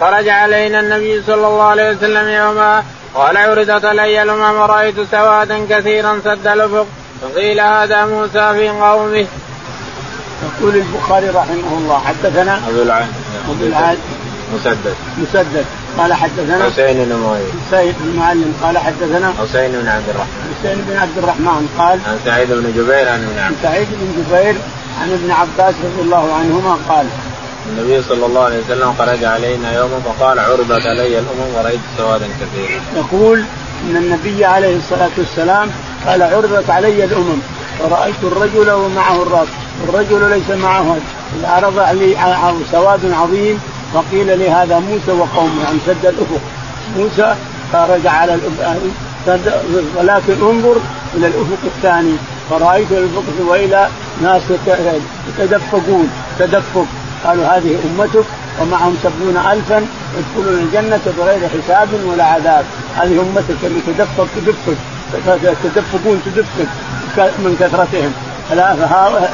[0.00, 6.20] خرج علينا النبي صلى الله عليه وسلم يوما قال عرضت علي الأمم رايت سوادا كثيرا
[6.24, 6.86] سد الافق
[7.22, 9.26] فقيل هذا موسى في قومه.
[10.42, 13.08] يقول البخاري رحمه الله حدثنا ابو العاد
[13.50, 13.98] ابو العاد
[14.54, 14.94] مسدد.
[15.18, 15.64] مسدد.
[15.98, 18.54] قال حدثنا حسين بن معين حسين بن معلم.
[18.62, 20.54] قال حدثنا حسين بن عبد الرحمن.
[20.60, 21.68] حسين بن عبد الرحمن.
[21.78, 23.58] قال عن سعيد بن جبير عن ابن عباس.
[23.62, 24.54] سعيد بن جبير
[25.00, 27.06] عن ابن عباس رضي الله عنهما قال
[27.70, 32.80] النبي صلى الله عليه وسلم خرج علينا يوما فقال عرضت علي الأمم ورأيت سوادا كثيرا.
[32.96, 33.44] يقول
[33.84, 35.68] إن النبي عليه الصلاة والسلام
[36.06, 37.40] قال عرضت علي الأمم
[37.78, 39.48] فرايت الرجل ومعه الرأس
[39.88, 40.96] الرجل ليس معه
[41.44, 42.16] عرض علي
[42.72, 43.60] سواد عظيم
[43.94, 46.40] وقيل لي هذا موسى وقومه يعني سد الأفق.
[46.96, 47.34] موسى
[47.72, 48.38] خرج على
[49.96, 50.76] ولكن انظر
[51.14, 52.14] إلى الأفق الثاني
[52.50, 53.88] فرأيت الافق وإلى
[54.22, 54.42] ناس
[55.38, 56.86] يتدفقون تدفق.
[57.24, 58.24] قالوا هذه أمتك
[58.60, 59.86] ومعهم سبعون الفا
[60.18, 62.64] يدخلون الجنة بغير حساب ولا عذاب.
[62.96, 64.76] هذه أمتك اللي تدفق تدفق
[65.64, 68.12] تدفقون تدفق من كثرتهم.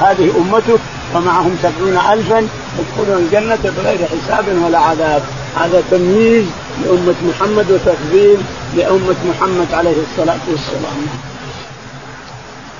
[0.06, 0.80] هذه أمتك
[1.14, 5.22] ومعهم سبعون الفا يدخلون الجنة بغير حساب ولا عذاب.
[5.60, 6.44] هذا تمييز
[6.84, 8.38] لأمة محمد وتفضيل
[8.76, 11.35] لأمة محمد عليه الصلاة والسلام.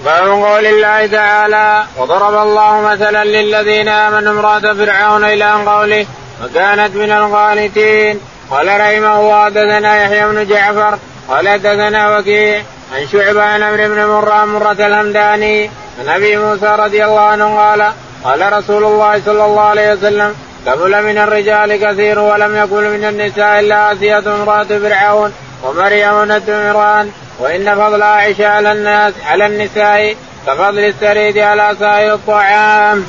[0.05, 6.07] باب قول الله تعالى وضرب الله مثلا للذين آمنوا امرأة فرعون إلى ان قوله
[6.45, 12.63] وكانت من القانتين؟ قال رحمه الله حدثنا يحيى بن جعفر قال حدثنا وكيع
[12.95, 17.93] عن شعبة عن أمر بن مرة مرة الهمداني عن أبي موسى رضي الله عنه قال
[18.25, 20.35] قال رسول الله صلى الله عليه وسلم
[20.67, 25.33] كمل من الرجال كثير ولم يكن من النساء إلا اسيه امرأة فرعون
[25.65, 33.05] ومريم بنت عمران وإن فضل عائشة على الناس على النساء كفضل السريد على سائر الطعام.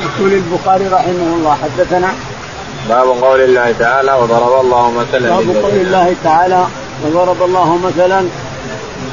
[0.00, 2.10] يقول البخاري رحمه الله حدثنا.
[2.88, 6.66] باب قول الله تعالى وضرب الله مثلا باب قول الله تعالى
[7.04, 8.28] وضرب الله مثلا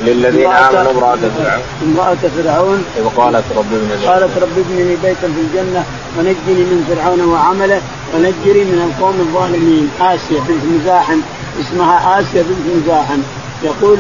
[0.02, 1.62] للذين آمنوا امرأة فرعون.
[1.84, 2.86] امرأة فرعون.
[2.98, 5.84] إذ قالت رب ابن لي قالت رب ابن لي بيتا في الجنة
[6.18, 7.82] ونجني من فرعون وعمله
[8.16, 9.92] ونجني من القوم الظالمين.
[10.02, 11.20] اسيا بنت مزاحم
[11.62, 13.20] اسمها اسيا بنت مزاحم.
[13.64, 13.98] يقول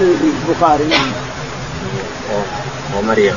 [0.47, 1.11] البخاري نعم.
[2.97, 3.35] ومريم.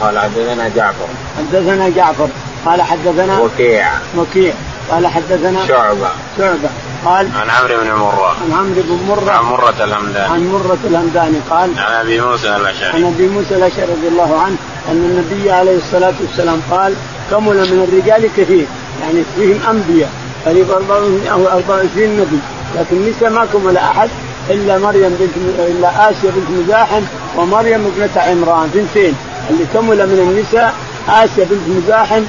[0.00, 1.06] قال حدثنا جعفر.
[1.38, 2.28] حدثنا جعفر.
[2.66, 3.88] قال حدثنا وكيع.
[4.16, 4.54] وكيع.
[4.90, 6.08] قال حدثنا شعبة.
[6.38, 6.68] شعبة.
[7.04, 8.36] قال عن عمرو بن مرة.
[8.44, 9.30] عن عمرو بن مرة.
[9.30, 12.96] عن مرة الهمداني عن مرة الهمداني قال عن أبي موسى الأشعري.
[12.96, 14.56] عن أبي موسى الأشعري رضي الله عنه
[14.88, 16.94] أن النبي عليه الصلاة والسلام قال
[17.30, 18.66] كمل من الرجال كثير.
[19.02, 20.10] يعني فيهم أنبياء.
[20.46, 22.38] قريب 24 نبي.
[22.76, 24.08] لكن النساء ما كمل أحد
[24.50, 27.02] إلا مريم بنت إلا آسيا بنت مزاحم
[27.36, 29.14] ومريم ابنة عمران بنتين.
[29.50, 30.74] اللي كمل من النساء
[31.08, 32.22] آسيا بنت مزاحم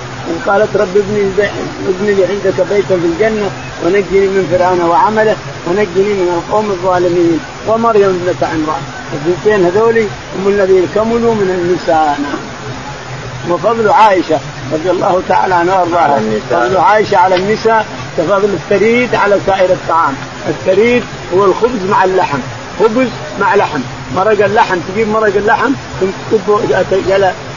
[0.47, 1.21] قالت رب ابني
[1.88, 3.49] ابني لي عندك بيتا في الجنة
[3.86, 5.36] ونجني من فرعون وعمله
[5.67, 7.39] ونجني من القوم الظالمين.
[7.67, 8.82] ومريم ابنة عمران.
[9.13, 9.97] البنتين هذول
[10.38, 12.19] هم الذين كملوا من النساء.
[13.49, 14.39] وفضل عائشة
[14.73, 16.21] رضي الله تعالى عنها وأرضاها.
[16.49, 17.86] فضل عائشة على النساء
[18.17, 20.13] كفضل الثريد على سائر الطعام.
[20.49, 21.03] الثريد
[21.34, 22.39] هو الخبز مع اللحم.
[22.79, 23.08] خبز
[23.39, 23.79] مع لحم.
[24.15, 25.71] مرق اللحم تجيب مرق اللحم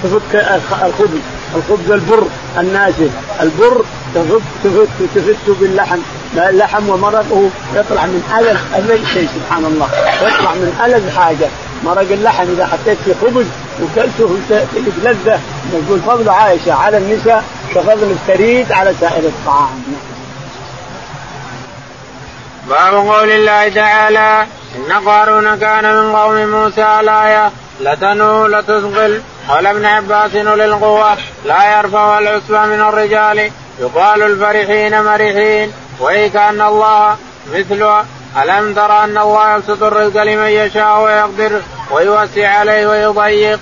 [0.03, 0.35] تفك
[0.83, 1.19] الخبز.
[1.57, 2.27] الخبز البر
[2.59, 3.11] الناشف.
[3.41, 5.99] البر تفك تفك تفك باللحم.
[6.37, 9.89] اللحم ومرقه يطلع من ألذ ألذ شيء سبحان الله.
[10.23, 11.49] يطلع من ألذ حاجة.
[11.85, 13.47] مرق اللحم إذا حطيت فيه خبز
[13.83, 15.41] وكلته تجد لذة.
[15.75, 19.83] نقول فضل عائشة على النساء كفضل الثريد على سائر الطعام.
[22.69, 27.51] باب قول الله تعالى إن قارون كان من قوم موسى الآية
[27.81, 29.23] لتنو لتثقل.
[29.49, 33.51] قال ابن عباس للقوة لا يرفع العصبة من الرجال.
[33.81, 35.73] يقال الفرحين مرحين.
[36.01, 37.17] وإن كان الله
[37.55, 38.03] مثل
[38.43, 43.61] ألم ترى أن الله يبسط الرزق لمن يشاء ويقدر ويوسع عليه ويضيق.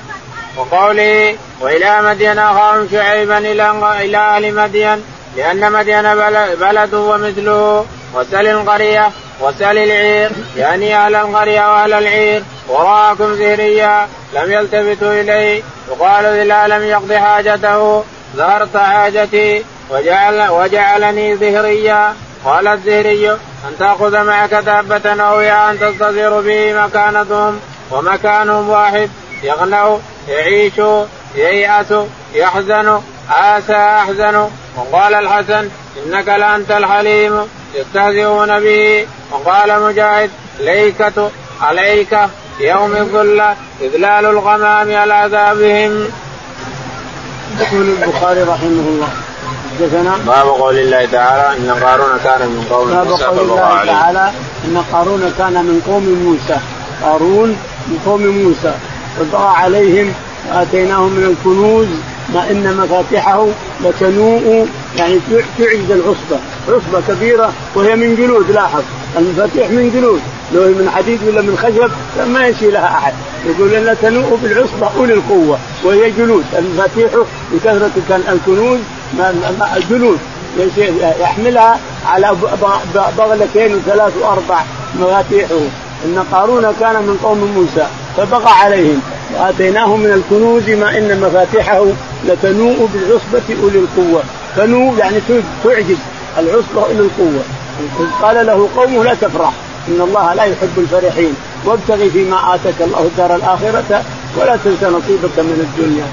[0.56, 5.04] وقوله وإلى مدين أخاهم شعيبا إلى أهل مدين.
[5.36, 6.14] لأن مدين
[6.60, 15.20] بلد ومثله وسل القرية وسل العير يعني أهل القرية وأهل العير وراكم زهريا لم يلتفتوا
[15.20, 18.04] إليه يقال إذا لم يقض حاجته
[18.36, 26.72] ظهرت حاجتي وجعل وجعلني زهريا قال الزهري أن تأخذ معك دابة أو أن تستظهر به
[26.84, 29.10] مكانتهم ومكانهم واحد
[29.42, 30.80] يغنوا يعيش
[31.34, 31.94] ييأس
[32.34, 35.68] يحزن آسى أحزن وقال الحسن
[36.06, 39.06] إنك لأنت الحليم يستهزئون به.
[39.32, 41.30] وقال مجاهد ليكة
[41.62, 42.18] عليك
[42.60, 46.08] يوم الظلة إذلال الغمام على بهم.
[47.60, 49.08] يقول البخاري رحمه الله
[49.78, 54.30] حدثنا باب قول الله تعالى إن قارون كان من قوم موسى باب قول الله تعالى
[54.64, 56.60] إن قارون كان من قوم موسى.
[57.02, 57.48] قارون
[57.86, 58.74] من قوم موسى.
[59.18, 60.14] فطغى عليهم
[60.48, 61.88] وآتيناهم من الكنوز.
[62.34, 63.46] ما إن مفاتحه
[63.84, 65.20] لتنوء يعني
[65.58, 66.38] تعجز العصبة.
[66.68, 68.82] عصبة كبيرة وهي من جلود لاحظ.
[69.18, 70.20] المفاتيح من جلود.
[70.54, 71.90] لو هي من حديد ولا من خشب
[72.28, 73.12] ما يشيلها أحد.
[73.46, 76.44] يقول إن تنوء بالعصبة أولي القوة وهي جلود.
[76.58, 77.10] المفاتيح
[77.52, 77.90] بكثرة
[78.28, 78.78] الكنوز
[79.90, 80.18] جلود.
[81.20, 82.36] يحملها على
[83.18, 84.62] بغلتين وثلاث وأربع
[85.00, 85.54] مفاتيحه.
[86.04, 87.86] إن قارون كان من قوم موسى
[88.16, 89.02] فبغى عليهم.
[89.34, 91.86] واتيناه من الكنوز ما إن مفاتيحه
[92.26, 94.22] لتنوء بالعصبة أولي القوة.
[94.56, 95.20] تنوء يعني
[95.64, 95.96] تعجز
[96.38, 97.42] العصبة اولي القوة.
[98.22, 99.52] قال له قومه لا تفرح
[99.88, 101.34] إن الله لا يحب الفرحين.
[101.64, 104.02] وابتغي فيما آتاك الله الدار الآخرة
[104.36, 106.06] ولا تنس نصيبك من الدنيا.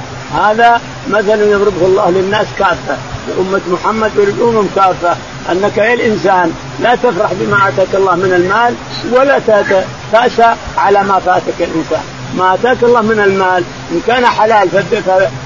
[0.43, 2.97] هذا مثل يضربه الله للناس كافة
[3.27, 5.15] لأمة محمد وللأمم كافة.
[5.51, 8.75] أنك يا الإنسان لا تفرح بما آتاك الله من المال
[9.11, 9.39] ولا
[10.11, 12.03] تأسى على ما فاتك الإنسان.
[12.37, 13.63] ما أتاك الله من المال.
[13.91, 14.69] إن كان حلال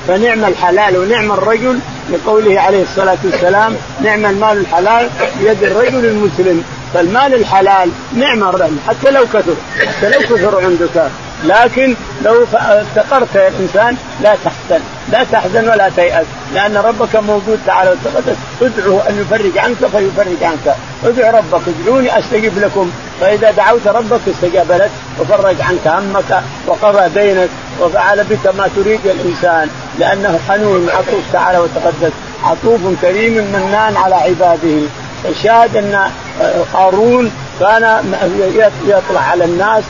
[0.08, 6.64] فنعم الحلال ونعم الرجل لقوله عليه الصلاة والسلام نعم المال الحلال بيد الرجل المسلم.
[6.94, 9.56] فالمال الحلال نعم الرجل حتى لو كثر
[9.88, 11.10] حتى لو كثر عندك.
[11.44, 11.96] لكن
[12.26, 14.84] لو افتقرت يا الانسان لا تحزن.
[15.12, 16.26] لا تحزن ولا تيأس.
[16.54, 18.36] لأن ربك موجود تعالى وتقدس.
[18.62, 20.76] ادعه أن يفرج عنك فيفرج عنك.
[21.04, 21.62] ادع ربك.
[21.68, 22.92] ادعوني أستجب لكم.
[23.22, 24.92] فإذا دعوت ربك استجاب لك.
[25.20, 26.44] وفرج عنك همك.
[26.68, 27.50] وقضى دينك.
[27.82, 29.70] وفعل بك ما تريد الإنسان.
[30.00, 32.12] لأنه حنون عطوف تعالى وتقدس.
[32.44, 34.88] عطوف كريم منان على عباده.
[35.26, 36.12] الشاهد أن
[36.74, 38.04] قارون كان
[38.88, 39.84] يطلع على الناس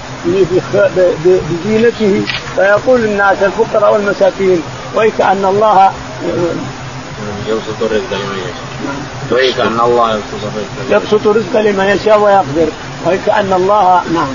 [1.26, 2.22] بزينته
[2.56, 4.62] فيقول الناس الفقراء والمساكين
[4.96, 5.92] ويكأن الله
[7.48, 8.68] يبسط الرزق لمن يشاء.
[9.32, 12.68] ويكأن الله يبسط الرزق يبسط الرزق لمن يشاء ويقدر.
[13.06, 14.28] ويكأن الله نعم.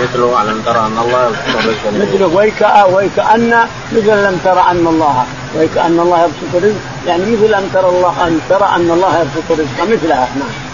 [0.00, 3.54] مثله ألم ترى أن الله يبسط الرزق مثله ويكأ ويكأن
[3.92, 5.24] مثل لم ترى أن الله.
[5.56, 6.80] ويكأن الله يبسط الرزق.
[7.06, 9.92] يعني مثل أن ترى الله أن ترى أن الله يبسط الرزق.
[9.92, 10.28] مثلها.
[10.38, 10.69] نعم.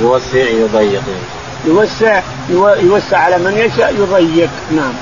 [0.00, 1.02] يوسع يضيق.
[1.66, 2.20] يوسع
[2.80, 4.50] يوسع على من يشاء يضيق.
[4.70, 4.92] نعم.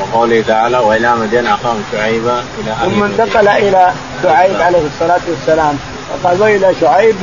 [0.00, 5.78] وقوله تعالى وإلى مدين أخاهم شعيبا إلى ثم انتقل إلى شعيب عليه الصلاة والسلام.
[6.22, 7.16] فقال وإلى شعيب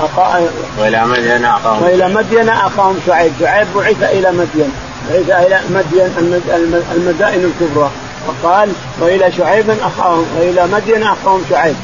[0.00, 0.48] أخا...
[0.78, 3.32] وإلى مدين أخاهم وإلى مدين أخاهم شعيب.
[3.40, 4.72] شعيب بعث إلى مدين.
[5.10, 6.40] بعث إلى مدين
[6.96, 7.90] المدائن الكبرى.
[8.26, 11.76] فقال وإلى شعيب أخاهم وإلى مدين أخاهم شعيب.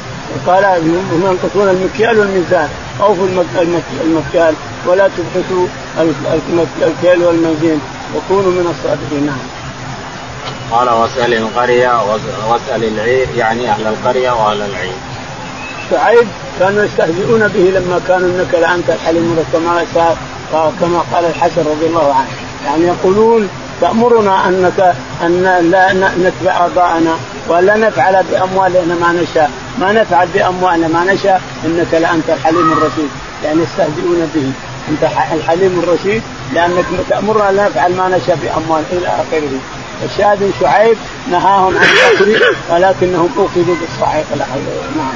[0.47, 0.63] قال
[1.13, 2.69] ينقصون المكيال والميزان
[3.01, 3.27] أوفوا
[4.01, 5.67] المكيال ولا تبحثوا
[6.81, 7.79] الكيل والميزان
[8.15, 9.37] وكونوا من الصادقين نعم.
[10.71, 12.01] قال واسأل القرية
[12.49, 14.93] واسأل العير يعني أهل القرية وأهل العير.
[15.91, 16.27] شعيب
[16.59, 19.85] كانوا يستهزئون به لما كانوا إنك لانت الحليم كما
[20.51, 22.27] كما قال الحسن رضي الله عنه
[22.65, 23.49] يعني يقولون
[23.81, 27.15] تأمرنا أنك أن لا نتبع آباءنا
[27.47, 33.09] ولا نفعل بأموالنا ما نشاء ما نفعل بأموالنا ما نشاء إنك لأنت الحليم الرشيد.
[33.43, 34.51] يعني يستهزئون به.
[34.89, 35.03] أنت
[35.33, 36.21] الحليم الرشيد
[36.53, 39.59] لأنك تأمرنا لا نفعل ما نشاء بأموال إلى آخره.
[40.05, 40.97] الشاهد شعيب
[41.31, 44.25] نهاهم عن الأكل ولكنهم أخذوا بالصعيق
[44.97, 45.13] نعم.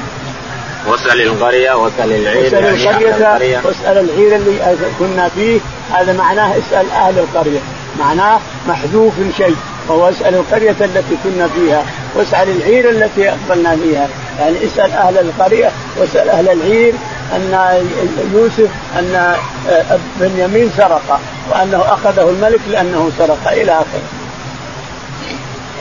[0.86, 5.60] واسأل القرية واسأل العير واسأل يعني القرية واسأل العير اللي كنا فيه.
[5.92, 7.58] هذا معناه اسأل أهل القرية.
[7.98, 9.56] معناه محذوف شيء.
[9.88, 11.84] وهو اسأل القرية التي كنا فيها.
[12.14, 14.08] واسأل العير التي أقبلنا فيها.
[14.40, 16.94] يعني اسأل أهل القرية واسأل أهل العير
[17.36, 17.80] أن
[18.34, 18.68] يوسف
[18.98, 19.34] أن
[20.20, 21.20] بنيامين سرق
[21.50, 24.02] وأنه أخذه الملك لأنه سرق إلى آخره.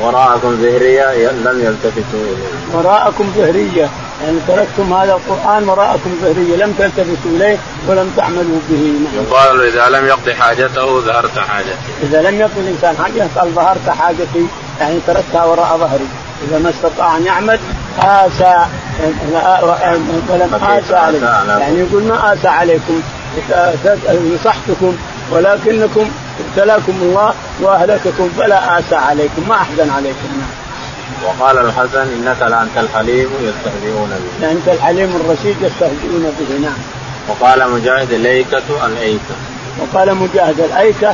[0.01, 3.89] وراءكم زهرية لم يلتفتوا إليه وراءكم زهرية
[4.23, 10.05] يعني تركتم هذا القرآن وراءكم زهرية لم تلتفتوا إليه ولم تعملوا به يقال إذا لم
[10.05, 11.75] يقضي حاجته ظهرت حاجتي.
[12.03, 14.47] إذا لم يقضي الإنسان حاجته قال ظهرت حاجتي.
[14.79, 16.07] يعني تركتها وراء ظهري.
[16.49, 17.59] إذا ما استطاع أن يعمل
[17.99, 18.65] آسى
[20.29, 21.25] ولم آسى عليكم
[21.59, 23.01] يعني يقول ما آسى عليكم
[24.35, 24.95] نصحتكم
[25.31, 30.27] ولكنكم ابتلاكم الله وأهلككم فلا آسى عليكم ما أحزن عليكم.
[31.25, 34.51] وقال الحسن إنك لأنت الحليم يستهزئون به.
[34.51, 36.77] انت الحليم الرشيد يستهزئون به نعم.
[37.29, 39.35] وقال مجاهد الليكة الأيكة.
[39.79, 41.13] وقال مجاهد الأيكة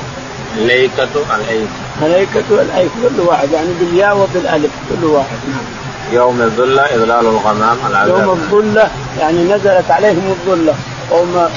[0.57, 1.67] الليكة الأيكة.
[2.01, 5.63] الليكة الأيكة كل واحد يعني بالياء وبالألف كل واحد نعم.
[6.11, 8.19] يوم الظلة إظلال الغمام العذاب.
[8.19, 10.75] يوم الظلة يعني نزلت عليهم الظلة.
[11.11, 11.49] قوم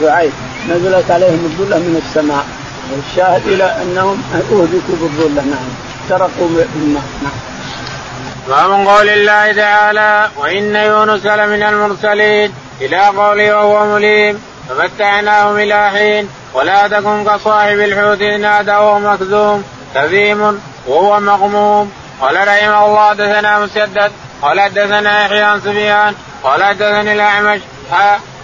[0.00, 0.32] شعيب
[0.70, 2.44] نزلت عليهم الظلة من السماء.
[2.92, 5.42] والشاهد إلى أنهم أهلكوا بالظلة.
[5.42, 5.68] نعم.
[6.08, 7.32] سرقوا الماء نعم.
[8.48, 12.52] باب قول الله تعالى وإن يونس لمن المرسلين.
[12.80, 16.28] إلى قوله وهو مليم فمتعناهم إلى حين.
[16.54, 19.64] ولا تكن كصاحب الحوت إذ نادى وهو مكذوم.
[19.94, 21.92] كذيم وهو مغموم.
[22.22, 27.60] قال رحمه الله دثنا مسدد قال دثنا يحيى عن سفيان قال دثني الأعمش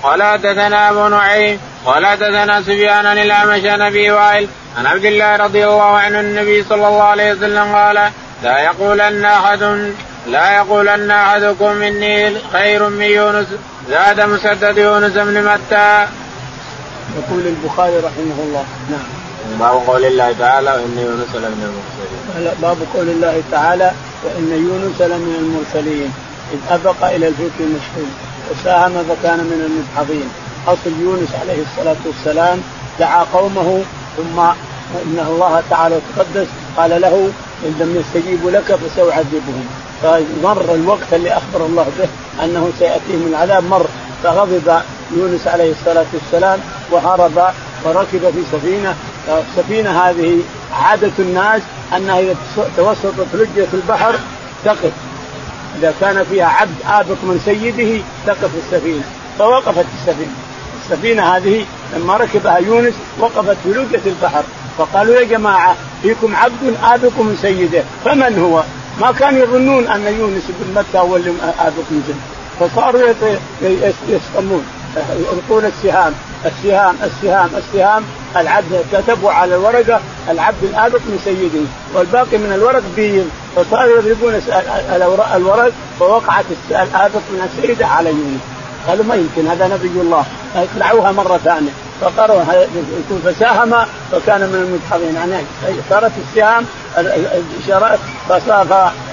[0.02, 5.36] قال حدثنا أبو نعيم قال حدثنا سفيان عن الأعمش عن أبي وائل عن عبد الله
[5.36, 8.10] رضي الله عنه النبي صلى الله عليه وسلم قال
[8.42, 9.92] لا يقولن أحد
[10.26, 13.46] لا يقولن أحدكم إني خير من يونس
[13.88, 16.06] زاد مسدد يونس بن متى.
[17.16, 19.17] يقول البخاري رحمه الله نعم.
[19.61, 22.54] باب قول الله تعالى وإن يونس لمن المرسلين.
[22.62, 23.92] باب قول الله تعالى
[24.24, 26.12] وإن يونس لمن المرسلين.
[26.52, 28.11] إذ أبق إلى الفلك المشحون
[28.50, 30.28] وساهم فكان من المدحضين.
[30.66, 32.58] أصل يونس عليه الصلاة والسلام
[33.00, 33.82] دعا قومه
[34.16, 34.38] ثم
[34.94, 37.30] إن الله تعالى تقدس قال له
[37.64, 39.66] إن لم يستجيبوا لك فسأعذبهم.
[40.02, 42.08] فمر الوقت اللي أخبر الله به
[42.44, 43.87] أنه سياتيهم العذاب مر
[44.24, 44.80] فغضب
[45.16, 47.42] يونس عليه الصلاة والسلام وهرب
[47.84, 48.96] وركب في سفينة.
[49.28, 50.38] السفينه هذه
[50.72, 51.62] عادة الناس
[51.96, 52.37] أنها إذا
[52.76, 54.14] توسطت لجه البحر
[54.64, 54.92] تقف.
[55.78, 59.04] إذا كان فيها عبد ابق من سيده تقف السفينة.
[59.38, 60.32] فوقفت السفينة.
[60.84, 61.64] السفينة هذه
[61.96, 64.42] لما ركبها يونس وقفت في لجه البحر.
[64.78, 68.62] فقالوا يا جماعة فيكم عبد ابق من سيده فمن هو؟
[69.00, 71.52] ما كانوا يظنون أن يونس بن متى هو اللي من
[71.88, 72.18] سيده
[72.61, 73.00] فصاروا
[74.08, 74.64] يسقمون
[75.32, 76.14] يلقون السهام
[76.46, 78.04] السهام السهام السهام
[78.37, 84.42] العبد كتبوا على الورقة العبد الآبق من سيده والباقي من الورق بيض فصاروا يضربون
[85.34, 88.40] الورق فوقعت الآبق من السيدة على يونس.
[88.88, 90.24] قالوا ما يمكن هذا نبي الله.
[90.54, 91.70] اطلعوها مرة ثانية.
[92.00, 92.42] فقروا
[93.24, 93.74] فساهم
[94.12, 95.44] فكان من المدحضين يعني
[95.90, 96.64] صارت السهام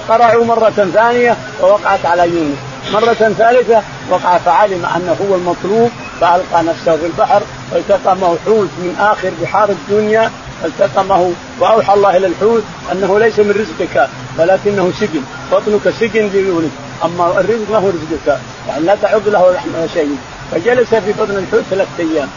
[0.08, 2.56] فقرعوا مرة ثانية ووقعت على يونس.
[2.92, 9.30] مرة ثالثة وقع فعلم أنه هو المطلوب فألقى نفسه في البحر فالتقمه حوت من آخر
[9.42, 10.30] بحار الدنيا
[10.64, 15.22] التقمه وأوحى الله إلى الحوت أنه ليس من رزقك ولكنه سجن.
[15.52, 16.70] بطنك سجن ليولد.
[17.04, 19.54] أما الرزق هو رزقك يعني لا تعد له
[19.94, 20.16] شيء.
[20.52, 22.28] فجلس في بطن الحوت ثلاثة أيام.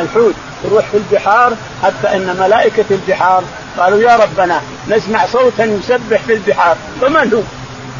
[0.00, 1.52] الحوت تروح في البحار
[1.82, 3.42] حتى إن ملائكة البحار
[3.78, 7.42] قالوا يا ربنا نسمع صوتا يسبح في البحار فمن هو؟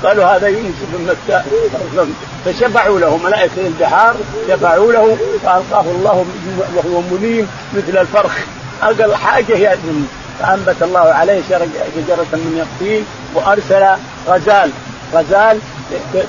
[0.08, 1.42] قالوا هذا يونس بن متى
[2.44, 4.14] فشفعوا له ملائكة البحار
[4.48, 6.26] شفعوا له فألقاه الله
[6.76, 8.32] وهو مليم مثل الفرخ.
[8.82, 9.78] أقل حاجة يا
[10.40, 13.04] فأنبت الله عليه شجره من يقطين
[13.34, 13.86] وأرسل
[14.28, 14.70] غزال.
[15.14, 15.58] غزال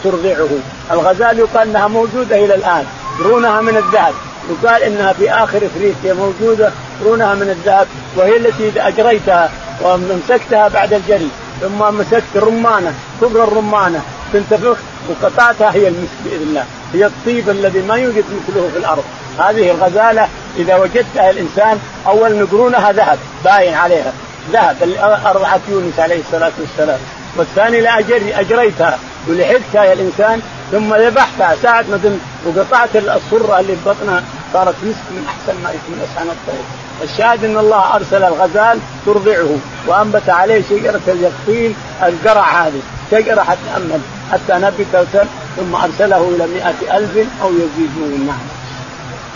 [0.03, 0.49] ترضعه.
[0.91, 2.85] الغزال يقال إنها موجودة إلى الآن
[3.19, 4.13] قرونها من الذهب.
[4.51, 6.71] يقال إنها في آخر إفريقيا موجودة
[7.01, 9.49] قرونها من الذهب وهي التي اذا أجريتها
[9.81, 11.29] وامسكتها بعد الجري
[11.61, 14.01] ثم مسكت رمانة كبر الرمانة
[14.33, 14.77] تنتفخ
[15.09, 19.03] وقطعتها هي المسك بإذن الله هي الطيب الذي ما يوجد مثله في الأرض.
[19.39, 20.27] هذه الغزالة
[20.57, 24.13] إذا وجدتها الإنسان أول قرونها ذهب باين عليها
[24.51, 24.75] ذهب
[25.25, 26.99] ارضعت يونس عليه الصلاة والسلام.
[27.37, 30.41] والثاني لا أجري أجريتها ولحقتها يا الإنسان
[30.71, 34.23] ثم ذبحتها ساعة ما وقطعت الصرة اللي في بطنها.
[34.53, 36.63] صارت مسك من أحسن ما يكون أسعن الطير.
[37.03, 42.81] الشاهد أن الله أرسل الغزال ترضعه وأنبت عليه شجرة اليقطين القرع هذه.
[43.11, 45.07] شجرة حتى أمن حتى نبت
[45.57, 48.47] ثم أرسله إلى مئة ألف أو يزيدون نعم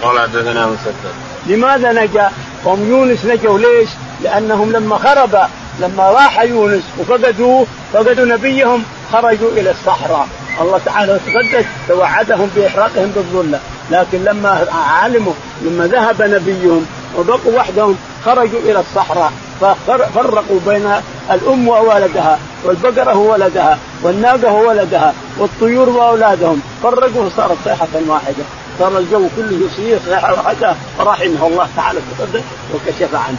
[0.03, 1.13] قال حدثنا مسدد.
[1.45, 2.32] لماذا نجا؟
[2.66, 3.59] قوم يونس نجوا.
[3.59, 3.89] ليش؟
[4.24, 5.38] لأنهم لما خرب
[5.80, 10.28] لما راح يونس وفقدوه فقدوا نبيهم خرجوا إلى الصحراء.
[10.62, 13.60] الله تعالى تقدس توعدهم بإحراقهم بالظلة
[13.91, 14.68] لكن لما
[15.01, 16.86] علموا لما ذهب نبيهم
[17.18, 17.95] وبقوا وحدهم
[18.26, 19.32] خرجوا إلى الصحراء
[19.62, 20.91] ففرقوا بين
[21.32, 26.62] الأم وولدها والبقرة وولدها والناقة وولدها والطيور وأولادهم.
[26.84, 28.43] فرقوا وصارت صيحة واحدة.
[28.80, 30.76] صار الجو كله يصير صيحة واحدة.
[30.97, 32.43] فرحمه الله تعالى تقدس
[32.74, 33.38] وكشف عنه.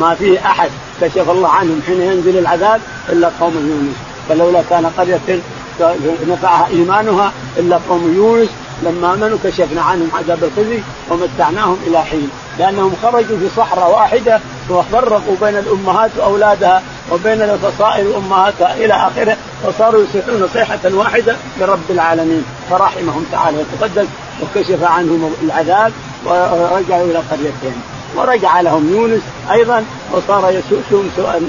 [0.00, 3.96] ما فيه أحد كشف الله عنهم حين ينزل العذاب إلا قوم يونس.
[4.28, 5.40] فلولا كان قرية
[6.28, 8.48] نفعها إيمانها إلا قوم يونس
[8.82, 10.78] لما آمنوا كشفنا عنهم عذاب الخزي
[11.10, 12.30] ومتعناهم إلى حين.
[12.58, 20.04] لأنهم خرجوا في صحراء واحدة وفرقوا بين الأمهات وأولادها وبين الفصائل وأمهاتها إلى آخره فصاروا
[20.04, 22.44] يصيحون صيحة واحدة لرب العالمين.
[22.70, 24.06] فرحمهم تعالى وتقدس
[24.42, 25.92] وكشف عنهم العذاب
[26.24, 27.82] ورجعوا إلى قريتهم.
[28.16, 29.22] ورجع لهم يونس
[29.52, 31.42] أيضا وصار يسوسهم سوء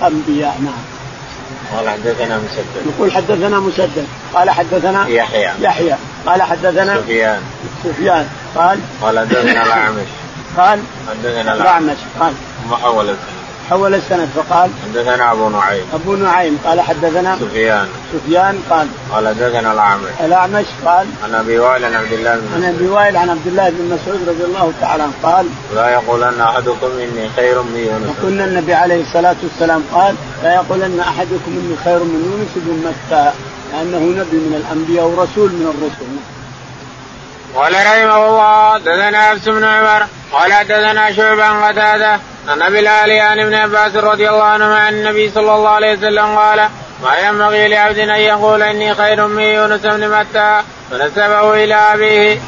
[0.00, 0.58] الأنبياء.
[0.64, 0.93] نعم.
[1.76, 2.86] قال حدثنا مسدد.
[2.86, 4.06] يقول حدثنا مسدد.
[4.34, 5.50] قال حدثنا يحيى.
[5.60, 5.94] يحيى.
[6.26, 7.42] قال حدثنا سفيان.
[7.84, 8.28] سفيان.
[8.56, 10.08] قال قال حدثنا الأعمش.
[10.56, 11.96] قال حدثنا الأعمش.
[12.20, 12.32] قال
[12.64, 13.14] ثم حول
[13.70, 15.84] حول السند فقال حدثنا أبو نعيم.
[15.94, 17.88] أبو نعيم قال حدثنا سفيان.
[18.12, 20.10] سفيان قال قال حدثنا الأعمش.
[20.24, 23.70] الأعمش قال عن أبي وائل عن عبد الله بن عن أبي وائل عن عبد الله
[23.70, 28.18] بن مسعود رضي الله تعالى عنه قال لا يقولن أحدكم إني خير من يونس.
[28.18, 33.30] وكنا النبي عليه الصلاة والسلام قال لا يقولن أحدكم إني خير من يونس بن متى
[33.72, 36.33] لأنه نبي من الأنبياء ورسول من الرسل.
[37.54, 43.40] قال رحمه الله دثنا حفص بن عمر قال حدثنا شعبا قتادة عن أبي الالي عن
[43.40, 46.68] ابن عباس رضي الله عنهما عن النبي صلى الله عليه وسلم قال
[47.02, 52.40] ما ينبغي لعبد أن يقول إني خير من يونس بن متى فنسبه إلى أبيه.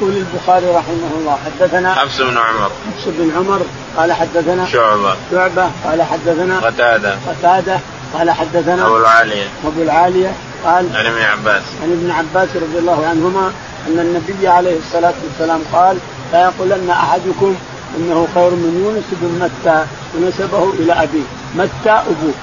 [0.00, 2.70] يقول البخاري رحمه الله حدثنا حفص بن عمر.
[2.96, 3.60] حفص بن عمر
[3.96, 5.16] قال حدثنا شعبة.
[5.30, 7.18] شعبة قال حدثنا قتادة.
[7.28, 7.80] قتادة
[8.14, 9.46] قال حدثنا أبو العالية.
[9.64, 10.32] أبو العالية
[10.64, 11.62] قال عن ابن عباس.
[11.82, 13.52] عن ابن عباس رضي الله عنهما
[13.86, 15.98] أن النبي عليه الصلاة والسلام قال
[16.32, 17.56] لا يقولن أحدكم
[17.96, 21.26] إنه خير من يونس بن متى ونسبه إلى أبيه.
[21.54, 22.34] متى أبوه.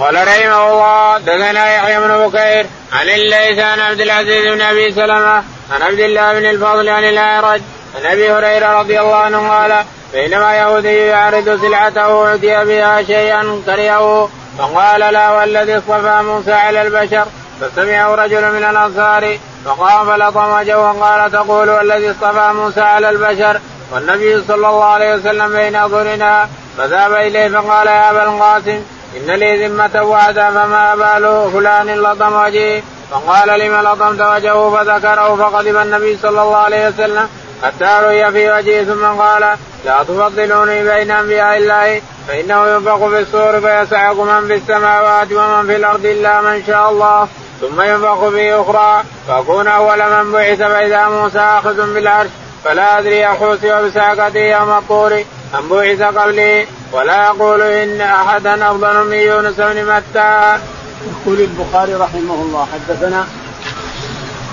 [0.00, 5.42] قال رحمه الله دثنا يحيى بن بكير عن الليث عن عبد العزيز بن أبي سلمة
[5.70, 7.60] عن عبد الله بن الفضل عن الأعرج
[7.96, 14.30] عن أبي هريرة رضي الله عنه قال بينما يهودي يعرض سلعته اعطي بها شيئا كرهه
[14.58, 17.26] فقال لا والذي اصطفى موسى على البشر
[17.60, 23.60] فسمعه رجل من الأنصار فقام فلطم وجهه وقال تقول الذي اصطفى موسى على البشر
[23.92, 26.48] والنبي صلى الله عليه وسلم بين اظهرنا
[26.78, 28.82] فذهب إليه فقال يا أبا القاسم
[29.16, 35.76] إن لي ذمة وعدا فما بال فلان لطم وجهي؟ فقال لم لطمت وجهه؟ فذكره فغضب
[35.76, 37.28] النبي صلى الله عليه وسلم
[37.62, 43.60] حتى رؤي في وجهه ثم قال لا تفضلوني بين أنبياء الله فإنه ينفخ في الصور
[43.60, 47.28] فيسعق من في السماوات ومن في الأرض إلا من شاء الله
[47.60, 52.30] ثم ينفخ في أخرى فأكون أول من بعث فإذا موسى آخذ بالعرش
[52.64, 55.22] فلا أدري احوسي بساقتي يوم الطور
[55.58, 60.58] أم بعث قبلي ولا يقول إن أحدا أفضل من يونس بن متى.
[61.06, 63.26] يقول البخاري رحمه الله حدثنا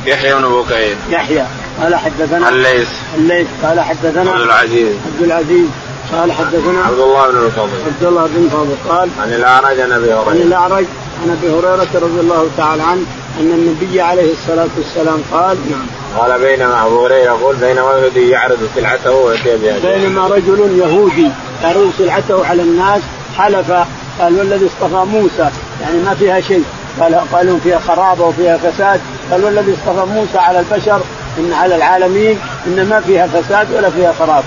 [0.06, 1.46] يحيى بن بكير يحيى
[1.82, 2.90] قال حدثنا الليث.
[3.16, 4.96] الليث قال حدثنا عبد العزيز.
[5.06, 5.70] عبد العزيز.
[6.14, 7.70] قال حدثنا عبد الله بن الفضل.
[7.86, 10.30] عبد الله بن فضل قال عن الأعرج عن أبي هريرة.
[10.30, 10.86] عن الأعرج
[11.24, 13.06] عن أبي هريرة رضي الله تعالى عنه
[13.40, 15.86] أن النبي عليه الصلاة والسلام قال نعم.
[16.18, 21.30] قال بينما أبو هريرة يقول بينما يهودي يعرض سلعته وياتي بها بينما رجل يهودي
[21.64, 23.02] يعرض سلعته على الناس
[23.38, 23.72] حلف
[24.20, 25.50] قال والذي اصطفى موسى.
[25.82, 26.64] يعني ما فيها شيء.
[27.00, 29.02] قال قالوا فيها خرابه وفيها فساد.
[29.32, 31.02] قال والذي اصطفى موسى على البشر
[31.40, 34.44] إن على العالمين إن ما فيها فساد ولا فيها خراب.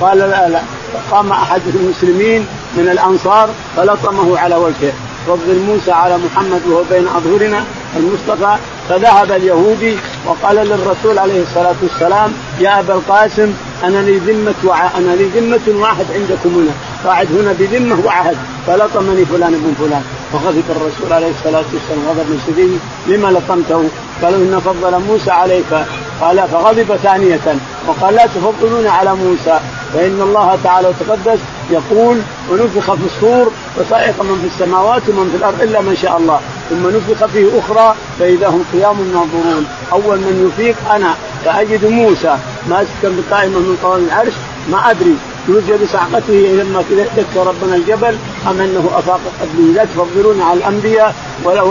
[0.00, 0.60] قال لا لا
[0.92, 4.92] فقام أحد المسلمين من الأنصار فلطمه على وجهه.
[5.26, 7.64] فضل موسى على محمد وهو بين أظهرنا
[7.96, 8.56] المصطفى.
[8.88, 13.52] فذهب اليهودي وقال للرسول عليه الصلاة والسلام يا أبا القاسم
[13.84, 14.98] أنا لي ذمة وع...
[14.98, 16.72] أنا لي ذمة واحد عندكم هنا.
[17.04, 18.36] قاعد هنا بذمة وعهد.
[18.66, 20.02] فلطمني فلان ابن فلان.
[20.32, 22.08] فغضب الرسول عليه الصلاة والسلام.
[22.08, 23.88] غضب شديد لما لطمته؟
[24.22, 25.84] قالوا إن فضل موسى عليك
[26.20, 27.56] قال فغضب ثانية
[27.88, 29.60] وقال لا تفضلون على موسى
[29.94, 31.38] فإن الله تعالى وتقدس
[31.70, 32.18] يقول
[32.50, 36.40] ونفخ في الصور فصعق من في السماوات ومن في الأرض إلا من شاء الله
[36.70, 41.14] ثم نفخ فيه أخرى فإذا هم قيام ينظرون أول من يفيق أنا
[41.44, 42.36] فأجد موسى
[42.68, 44.32] ماسكا بقائمة من طوال العرش
[44.70, 45.16] ما أدري
[45.48, 46.84] يوجد بصعقته لما
[47.16, 48.16] دك ربنا الجبل
[48.50, 49.74] أم أنه أفاق قبله.
[49.74, 51.14] لا تفضلون على الأنبياء
[51.44, 51.62] ولا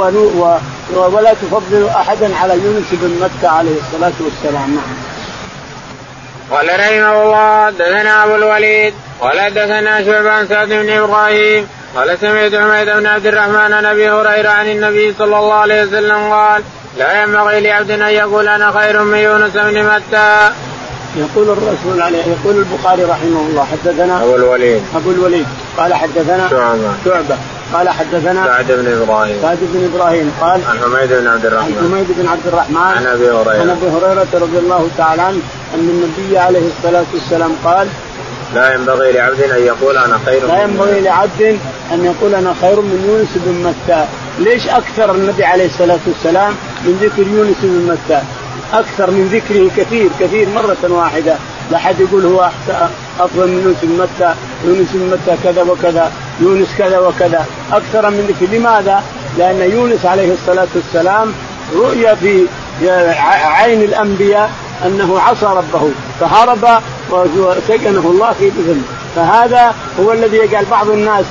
[0.95, 4.95] ولا تفضلوا أحدا على يونس بن مكة عليه الصلاة والسلام نعم.
[6.51, 12.89] قال رحمه الله دثنا أبو الوليد قال دثنا شعبان سعد بن إبراهيم قال سمعت حميد
[12.89, 16.63] بن عبد الرحمن عن أبي هريرة عن النبي صلى الله عليه وسلم قال
[16.97, 20.51] لا ينبغي لعبد أن يقول أنا خير من يونس بن متى.
[21.17, 24.81] يقول الرسول عليه يقول البخاري رحمه الله حدثنا أبو الوليد.
[24.95, 25.45] أبو الوليد.
[25.77, 26.93] قال حدثنا شعبة.
[27.05, 27.37] شعبة.
[27.73, 29.37] قال حدثنا سعد بن إبراهيم.
[29.41, 30.31] سعد بن إبراهيم.
[30.41, 31.77] قال عن حميد بن عبد الرحمن.
[31.77, 32.77] عن حميد بن عبد الرحمن.
[32.77, 33.61] عن أبي هريرة.
[33.61, 35.39] عن أبي هريرة رضي الله تعالى عنه
[35.75, 37.87] أن النبي عليه الصلاة والسلام قال
[38.55, 41.57] لا ينبغي لعبد أن يقول أنا خير لا ينبغي لعبد
[41.93, 44.05] أن يقول أنا خير من يونس بن متى،
[44.39, 46.53] ليش أكثر النبي عليه الصلاة والسلام
[46.85, 48.21] من ذكر يونس بن متى؟
[48.73, 51.35] أكثر من ذكره كثير كثير مرة واحدة،
[51.71, 52.49] لا حد يقول هو
[53.19, 56.11] أفضل من يونس بن متى، يونس بن متى كذا وكذا،
[56.41, 59.03] يونس كذا وكذا، أكثر من ذكر، لماذا؟
[59.37, 61.33] لأن يونس عليه الصلاة والسلام
[61.75, 62.45] رؤيا في
[63.43, 64.51] عين الأنبياء
[64.85, 65.89] أنه عصى ربه
[66.19, 68.83] فهرب وسجنه الله في اذن
[69.15, 71.25] فهذا هو الذي يجعل بعض الناس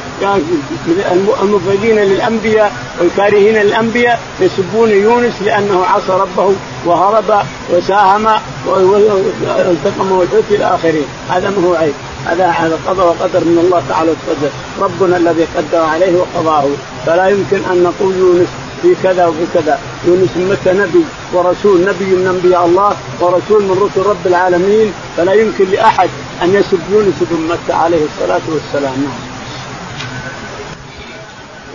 [1.43, 6.53] المبغضين للأنبياء والكارهين للأنبياء يسبون يونس لأنه عصى ربه
[6.87, 8.27] وهرب وساهم
[8.67, 11.03] والتقم الحوت إلى آخره.
[11.31, 11.95] هذا ما هو عيب.
[12.27, 14.51] هذا هذا قضاء وقدر من الله تعالى وتقدر.
[14.81, 16.65] ربنا الذي قدر عليه وقضاه.
[17.07, 18.49] فلا يمكن أن نقول يونس
[18.83, 19.79] في كذا وفي كذا.
[20.07, 24.93] يونس متى نبي ورسول؟ نبي من أنبياء الله ورسول من رسل رب العالمين.
[25.17, 26.11] فلا يمكن لأحد
[26.43, 29.39] أن يسب يونس بن متى عليه الصلاة والسلام نعم.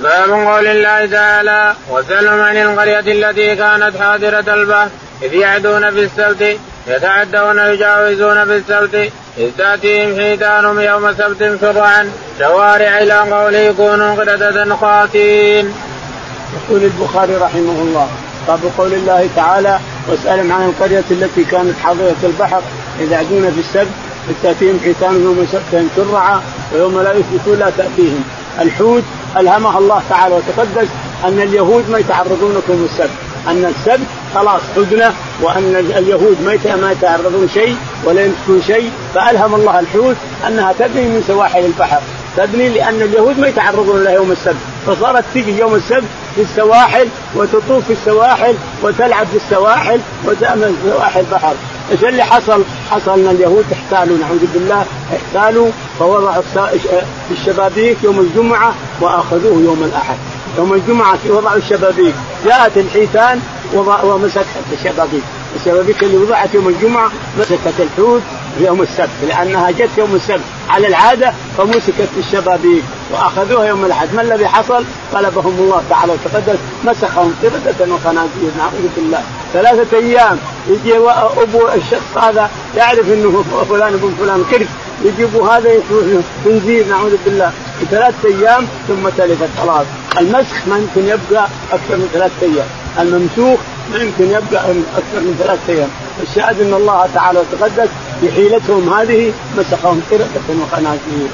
[0.03, 4.89] باب قول الله تعالى وسلم عن القرية التي كانت حاضرة البحر
[5.23, 12.97] إذ يعدون في السبت يتعدون يجاوزون في السبت إذ تأتيهم حيتانهم يوم سبت شرعا شوارع
[12.99, 15.73] إلى قوله كونوا قردة خاسين.
[16.53, 18.07] يقول البخاري رحمه الله
[18.47, 22.61] باب قول الله تعالى واسألهم عن القرية التي كانت حاضرة البحر
[22.99, 24.12] إذ يعدون في السبت
[24.43, 25.47] تأتيهم حيتانهم يوم
[25.95, 26.41] شرعا
[26.73, 28.23] ويوم لا يثبتون لا تأتيهم.
[28.59, 29.03] الحوت
[29.37, 30.87] ألهمها الله تعالى وتقدس
[31.25, 33.09] أن اليهود ما يتعرضون لكم السبت.
[33.47, 36.37] أن السبت خلاص حدنة وأن اليهود
[36.81, 38.91] ما يتعرضون شيء ولا يمسكون شيء.
[39.15, 40.15] فألهم الله الحوت
[40.47, 41.99] أنها تبني من سواحل البحر.
[42.37, 44.55] تبني لأن اليهود ما يتعرضون لها يوم السبت.
[44.87, 46.03] فصارت تجي يوم السبت
[46.35, 51.53] في السواحل وتطوف في السواحل وتلعب في السواحل وتأمن في سواحل البحر.
[51.93, 55.67] إيش اللي حصل؟ حصل أن اليهود احتالوا نعوذ بالله احتالوا
[55.99, 56.43] فوضعوا
[57.31, 60.17] الشبابيك يوم الجمعة وأخذوه يوم الأحد.
[60.57, 62.13] يوم الجمعة وضعوا الشبابيك،
[62.45, 63.41] جاءت الحيتان
[64.03, 65.23] ومسكت الشبابيك،
[65.55, 68.21] الشبابيك اللي وضعت يوم الجمعة مسكت الحوت
[68.59, 74.47] يوم السبت لأنها جت يوم السبت على العادة فمسكت الشبابيك وأخذوها يوم الأحد، ما الذي
[74.47, 74.83] حصل؟
[75.13, 79.21] قلبهم الله تعالى وتقدس مسخهم قردة وخنازير نعوذ بالله،
[79.53, 84.43] ثلاثة أيام يجي أبو الشخص هذا يعرف إنه فلان ابن فلان.
[84.51, 84.67] قرد
[85.05, 85.69] يجيبوا هذا
[86.45, 87.51] خنزير نعوذ بالله
[87.91, 89.85] ثلاثة أيام ثم تلفت خلاص
[90.17, 92.67] المسخ ما يمكن يبقى أكثر من ثلاثة أيام.
[92.99, 93.59] الممسوخ
[93.91, 95.89] ما يمكن يبقى أكثر من ثلاثة أيام.
[96.29, 97.89] الشاهد أن الله تعالى وتقدس
[98.23, 101.29] بحيلتهم هذه مسخهم قردة وخنازير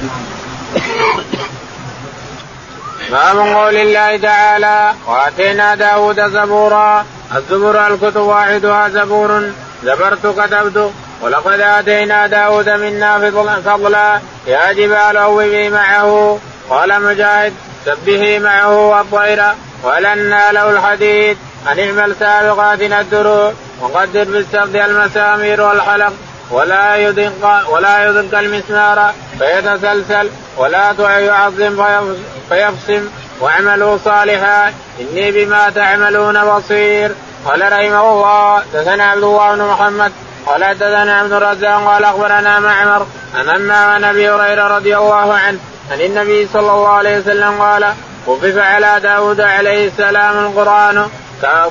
[3.11, 7.05] باب قول الله تعالى وآتينا داود زبورا.
[7.35, 9.51] الزبور الكتب واحدها زبور.
[9.83, 10.91] زبرت كتبت
[11.21, 13.31] ولقد آتينا داود منا
[13.65, 16.39] فضلا يا جبال اوبي معه.
[16.69, 17.53] قال مجاهد
[17.85, 19.43] سبه معه والطير.
[19.83, 21.37] ولنا له الحديد.
[21.71, 23.53] أن اعمل سابقات الدروع.
[23.81, 26.13] وقدر بالسرد المسامير والحلق.
[26.51, 32.15] ولا يدق ولا يدق المسمار فيتسلسل ولا يعظم
[32.49, 33.07] فيفصم.
[33.39, 37.11] واعملوا صالحا إني بما تعملون بصير.
[37.45, 40.11] قال رحمه الله دثنا عبد الله بن محمد
[40.45, 45.59] قال دثنا عبد الرزاق قال أخبرنا معمر عن أبي هريرة رضي الله عنه
[45.91, 47.93] عن النبي صلى الله عليه وسلم قال
[48.27, 51.07] خفف على داود عليه السلام القرآن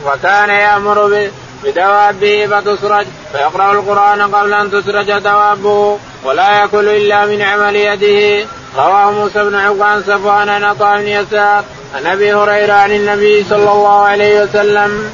[0.04, 1.28] فكان يأمر
[1.64, 8.46] بدوابه فتسرج فيقرأ القرآن قبل أن تسرج دوابه ولا يأكل إلا من عمل يده.
[8.76, 13.72] رواه موسى بن عقبان صفوان عن عطاء بن يسار عن أبي هريرة عن النبي صلى
[13.72, 15.10] الله عليه وسلم.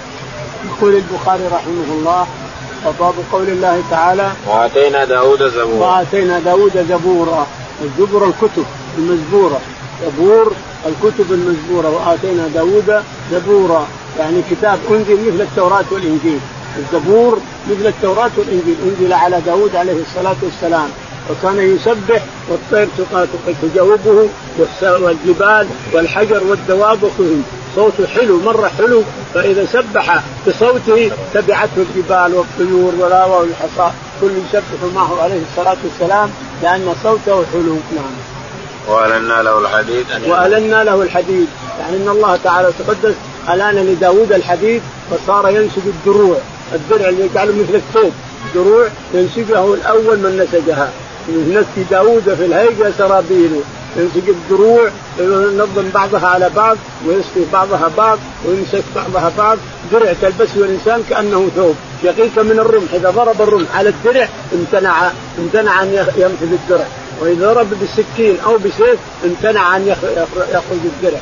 [0.65, 2.27] يقول البخاري رحمه الله
[2.87, 5.87] وباب قول الله تعالى وآتينا داود زبورا.
[5.87, 7.47] وآتينا داود زبورا
[7.83, 8.67] الزبر الكتب
[8.99, 9.61] المزبورة.
[10.03, 10.53] زبور
[10.87, 13.87] الكتب المزبورة وآتينا داود زبورا.
[14.19, 16.41] يعني كتاب أنزل مثل التوراة والإنجيل.
[16.79, 17.39] الزبور
[17.71, 18.77] مثل التوراة والإنجيل.
[18.85, 20.89] أنزل على داود عليه الصلاة والسلام.
[21.31, 22.89] وكان يسبح والطير
[23.63, 24.29] تجاوبه
[24.83, 27.43] والجبال والحجر والدواب وكلهم.
[27.77, 29.03] صوته حلو مرة حلو.
[29.35, 33.93] فإذا سبح بصوته تبعته الجبال والطيور والهواء والحصى.
[34.21, 36.31] كل يسبح معه عليه الصلاة والسلام
[36.63, 37.77] لأن صوته حلو.
[37.97, 38.15] نعم.
[38.89, 40.07] وألنا له الحديد.
[40.27, 41.47] وألنا له الحديد.
[41.81, 43.15] يعني أن الله تعالى تقدس
[43.49, 46.39] ألآن لداود الحديد فصار ينسج الدروع
[46.75, 48.13] الدرع اللي يجعله مثل الثوب
[48.55, 50.91] دروع ينسجه الأول من نسجها.
[51.29, 53.61] ينسج داود في الهيجة سرابيله
[53.97, 54.89] ينسج الدروع
[55.19, 56.77] ينظم بعضها على بعض
[57.07, 59.59] ويسقي بعضها بعض ويمسك بعضها بعض.
[59.93, 61.75] درع تلبسه الإنسان كأنه ثوب.
[62.05, 66.87] يقيك من الرمح إذا ضرب الرمح على الدرع امتنع امتنع أن ينفذ الدرع.
[67.21, 69.89] وإذا ضرب بالسكين أو بسيف امتنع أن
[70.53, 71.21] يخرج الدرع.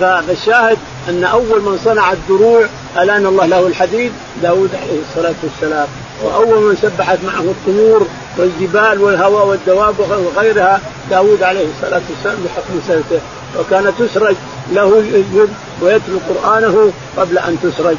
[0.00, 0.78] فالشاهد
[1.08, 2.66] أن أول من صنع الدروع
[2.98, 5.88] الآن الله له الحديد داود عليه الصلاة والسلام.
[6.24, 8.06] وأول من سبحت معه الطيور
[8.38, 10.80] والجبال والهواء والدواب وغيرها
[11.10, 13.20] داود عليه الصلاة والسلام بحكم سيفه.
[13.60, 14.36] وكان تسرج
[14.72, 15.48] له الجد
[15.82, 17.96] ويتلو قرآنه قبل أن تسرج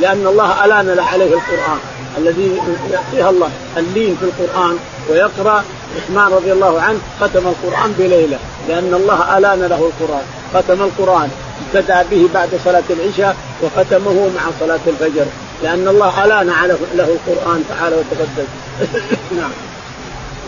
[0.00, 1.78] لأن الله ألان عليه القرآن
[2.18, 2.60] الذي
[2.92, 4.78] يعطيها الله اللين في القرآن
[5.10, 5.64] ويقرأ.
[5.96, 10.24] عثمان رضي الله عنه ختم القرآن بليلة لأن الله ألان له القرآن.
[10.54, 11.30] ختم القرآن.
[11.74, 15.26] ابتدا به بعد صلاة العشاء وختمه مع صلاة الفجر
[15.62, 16.46] لأن الله ألان
[16.94, 18.48] له القرآن تعالى وتقدس
[19.38, 19.50] نعم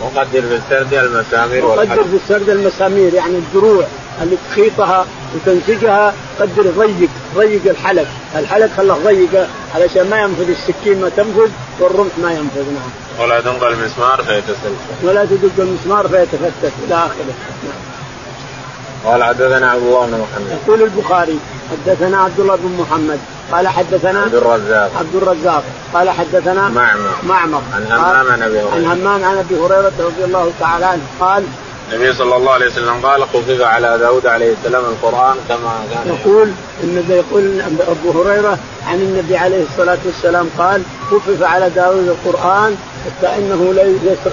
[0.01, 3.85] وقدر في السرد المسامير وقدر في السرد المسامير يعني الدروع
[4.23, 5.05] اللي تخيطها
[5.35, 11.49] وتنسجها قدر ضيق ضيق الحلق، الحلق خله ضيقه علشان ما ينفذ السكين ما تنفذ
[11.79, 12.89] والرمح ما ينفذ نعم.
[13.19, 14.75] ولا تنقل المسمار فيتسلسل.
[15.03, 17.33] ولا تدق المسمار فيتفتت إلى آخره.
[17.63, 17.96] نعم.
[19.07, 20.57] قال حدثنا عبد الله بن محمد.
[20.63, 21.39] يقول البخاري
[21.71, 23.19] حدثنا عبد الله بن محمد.
[23.51, 24.91] قال حدثنا عبد الرزاق.
[24.99, 25.63] عبد الرزاق.
[25.93, 27.09] قال حدثنا معمر.
[27.23, 27.61] معمر.
[27.73, 28.71] عن همام عن أبي هريرة.
[28.75, 31.01] عن همام عن أبي هريرة رضي الله تعالى عنه.
[31.19, 31.43] قال
[31.93, 36.51] النبي صلى الله عليه وسلم قال خفف على داود عليه السلام القرآن كما كان يقول
[36.83, 40.81] النبي يقول أبو هريرة عن النبي عليه الصلاة والسلام قال
[41.11, 43.83] خفف على داود القرآن حتى إنه لا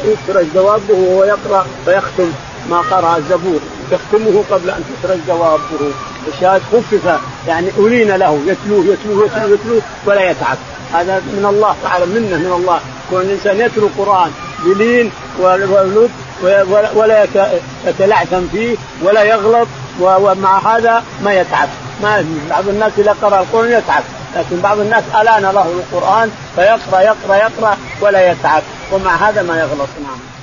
[0.04, 2.32] يسرج جوابه وهو يقرأ فيختم
[2.70, 3.60] ما قرأ الزبور.
[3.92, 5.92] يختمه قبل أن تسرج جوابه.
[6.34, 7.20] الشاهد خفف.
[7.48, 8.40] يعني ألين له.
[8.46, 10.56] يتلوه يتلوه يتلوه يتلوه ولا يتعب.
[10.92, 12.80] هذا من الله تعالى منه من الله.
[13.10, 14.30] كون الإنسان يتلو القرآن
[14.64, 15.10] بلين
[15.40, 16.10] ولطف
[16.94, 17.26] ولا
[17.86, 19.68] يتلعثم فيه ولا يغلط
[20.00, 21.68] ومع هذا ما يتعب.
[22.02, 24.02] ما بعض الناس إذا قرأ القرآن يتعب.
[24.36, 28.62] لكن بعض الناس ألان له القرآن فيقرأ يقرأ يقرأ ولا يتعب.
[28.92, 29.88] ومع هذا ما يغلط.
[30.02, 30.34] نعم.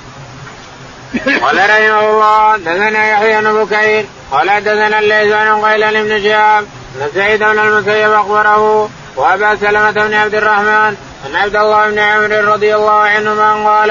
[1.42, 6.64] قال رحمه الله دثنا يحيى بن بكير قال دثنا الليث بن قيل بن شهاب
[6.96, 10.96] ان سعيد بن المسيب أخبره وأبا سلمة بن عبد الرحمن
[11.26, 13.90] ان عبد الله بن عمرو رضي الله عنهما قال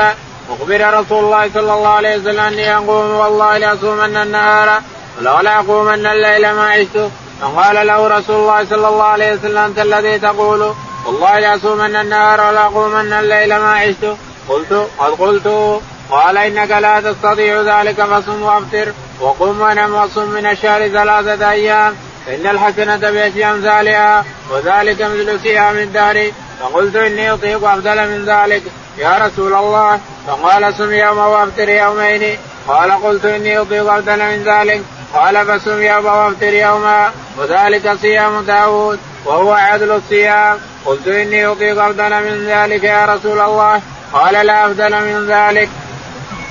[0.50, 4.82] أخبر رسول الله صلى الله عليه وسلم أني أقوم والله لأصومن النهار
[5.20, 7.10] ولولا أقومن الليل ما عشت.
[7.42, 10.74] فقال له رسول الله صلى الله عليه وسلم أنت الذي تقول
[11.06, 14.16] والله لأصومن النهار ولا أقومن الليل ما عشت.
[14.50, 15.48] قلت قد قلت.
[16.12, 21.96] قال إنك لا تستطيع ذلك فصم وأفطر وقم ونم وصم من الشهر ثلاثة أيام.
[22.26, 26.32] فإن الحسنة بأشياء أمثالها وذلك مثل صيام الدهر.
[26.62, 28.64] فقلت إني أطيق أفضل من ذلك.
[28.98, 32.38] يا رسول الله فقال سم يوم وأفطر يومين.
[32.68, 34.82] قال قلت إني أطيق أفضل من ذلك.
[35.14, 40.58] قال فسم يوم وأفطر يوما وذلك صيام داود وهو عدل الصيام.
[40.86, 43.82] قلت إني أطيق أفضل من ذلك يا رسول الله.
[44.14, 45.70] قال لا أفضل من ذلك.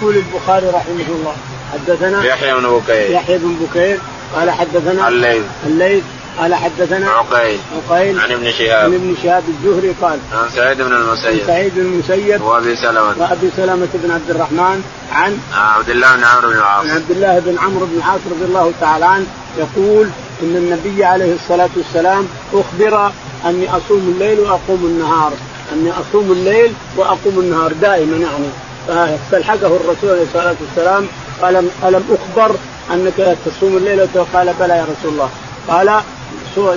[0.03, 1.35] يقول البخاري رحمه الله
[1.73, 3.11] حدثنا يحيى بن بكير.
[3.11, 3.99] يحيى بن بكير
[4.35, 5.43] قال حدثنا الليث.
[5.67, 6.05] الليث
[6.39, 7.59] قال حدثنا عقيل.
[7.91, 8.21] عقيل.
[8.21, 8.85] عن ابن شهاب.
[8.85, 11.47] عن ابن شهاب الزهري قال عن سعيد بن المسيب.
[11.47, 13.15] سعيد بن المسيب وأبي سلمة.
[13.19, 14.83] وأبي سلمة بن عبد الرحمن
[15.13, 16.85] عن عبد الله بن عمرو بن العاص.
[16.85, 19.27] عن عبد الله بن عمرو بن العاص رضي الله تعالى عنه
[19.59, 20.09] يقول
[20.43, 23.13] إن النبي عليه الصلاة والسلام أخبر
[23.47, 25.33] أني أصوم الليل وأقوم النهار
[25.73, 28.49] أني أصوم الليل وأقوم النهار دائما يعني.
[28.91, 31.07] فاستلحقه الرسول عليه الصلاة والسلام
[31.45, 32.57] الم ألم أخبر
[32.95, 35.30] أنك تصوم الليلة قال بلى يا رسول الله.
[35.68, 35.86] قال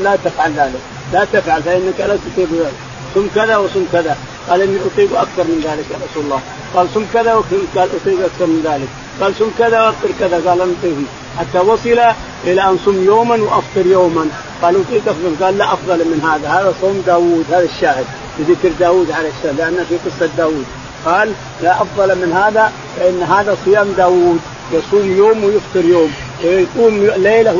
[0.03, 0.81] لا تفعل ذلك.
[1.13, 2.73] لا تفعل فإنك لا تطيق ذلك.
[3.15, 4.17] صم كذا وصم كذا.
[4.49, 6.41] قال إني أطيق أكثر من ذلك يا رسول الله.
[6.75, 7.31] قال صم كذا
[7.75, 8.87] قال أطيق أكثر من ذلك.
[9.21, 10.41] قال صم كذا وأفطر كذا.
[10.49, 10.95] قال لم أطيق.
[11.39, 11.99] حتى وصل
[12.43, 14.25] إلى أن صم يوما وأفطر يوما.
[14.61, 16.47] قالوا أطيق افضل قال لا أفضل من هذا.
[16.47, 18.05] هذا صوم داوود هذا الشاهد
[18.39, 20.65] بذكر داوود عليه السلام لأن في قصة داوود.
[21.05, 24.39] قال لا أفضل من هذا فإن هذا صيام داوود
[24.73, 26.11] يصوم يوم ويفطر يوم
[26.43, 27.53] ويقوم ليلة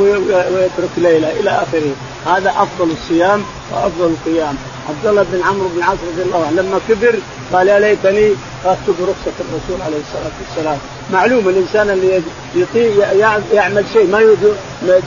[0.54, 1.92] ويترك ليلة إلى آخره.
[2.26, 3.42] هذا أفضل الصيام
[3.72, 4.56] وأفضل القيام.
[4.88, 7.14] عبد الله بن عمرو بن العاص رضي الله عنه لما كبر
[7.52, 8.32] قال يا ليتني
[8.64, 10.78] أخذت برخصة الرسول عليه الصلاة والسلام.
[11.12, 12.22] معلوم الإنسان اللي
[12.54, 13.12] يطيع
[13.52, 14.20] يعمل شيء ما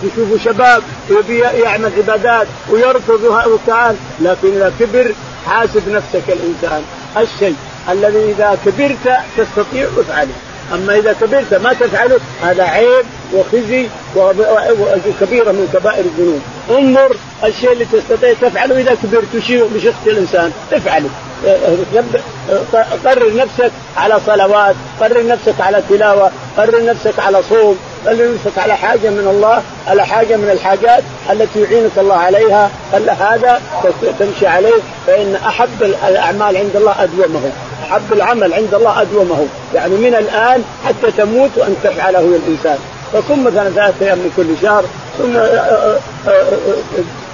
[0.04, 5.14] يشوفه شباب يبي يعمل عبادات ويرفض وتعال لكن إذا كبر
[5.48, 6.82] حاسب نفسك الإنسان.
[7.18, 7.56] الشيء
[7.90, 10.34] الذي إذا كبرت تستطيع افعله
[10.74, 16.42] أما إذا كبرت ما تفعله هذا عيب وخزي وكبيرة من كبائر الذنوب.
[16.70, 19.26] انظر الشيء اللي تستطيع تفعله إذا كبرت
[19.76, 20.52] بشخص الإنسان.
[20.74, 21.10] افعله.
[23.06, 28.78] قرر نفسك على صلوات قرر نفسك على تلاوة قرر نفسك على صوم قرر نفسك على
[28.78, 32.72] حاجة من الله على حاجة من الحاجات التي يعينك الله عليها.
[32.94, 33.62] قال هذا
[34.20, 37.52] تمشي عليه فإن أحب الأعمال عند الله أدومه.
[37.92, 39.48] احب العمل عند الله أدومه.
[39.76, 42.78] يعني من الآن حتى تموت وأن تفعله الانسان
[43.14, 44.86] فصم مثلا ثلاثة أيام من كل شهر
[45.18, 45.34] ثم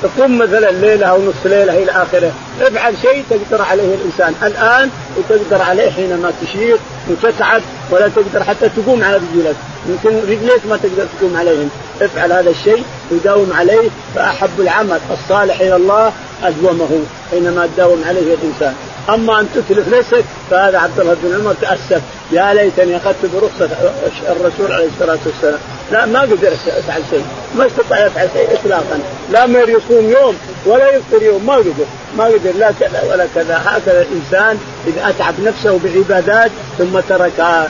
[0.03, 2.31] تصوم مثلا ليلة أو نصف ليلة إلى آخره،
[2.61, 4.35] افعل شيء تقدر عليه الإنسان.
[4.43, 6.77] الآن وتقدر عليه حينما تشير
[7.09, 9.55] وتتعب ولا تقدر حتى تقوم على رجلك،
[9.89, 11.69] يمكن رجليك ما تقدر تقوم عليهم،
[12.01, 13.89] افعل هذا الشيء وداوم عليه.
[14.15, 16.11] فأحب العمل الصالح إلى الله
[16.43, 18.75] أدومه حينما تداوم عليه الإنسان،
[19.09, 22.01] أما أن تتلف نفسك فهذا عبد الله بن عمر تأسف.
[22.31, 23.69] يا ليتني أخذت برخصة
[24.29, 25.59] الرسول عليه الصلاة والسلام.
[25.91, 27.25] لا ما قدر يفعل شيء.
[27.55, 28.99] ما استطاع يفعل شيء اطلاقا.
[29.31, 31.45] لا مر يصوم يوم ولا يفطر يوم.
[31.45, 31.85] ما قدر.
[32.17, 32.51] ما قدر.
[32.59, 33.61] لا كذا ولا كذا.
[33.65, 37.67] هكذا الإنسان إذا أتعب نفسه بعبادات ثم ترك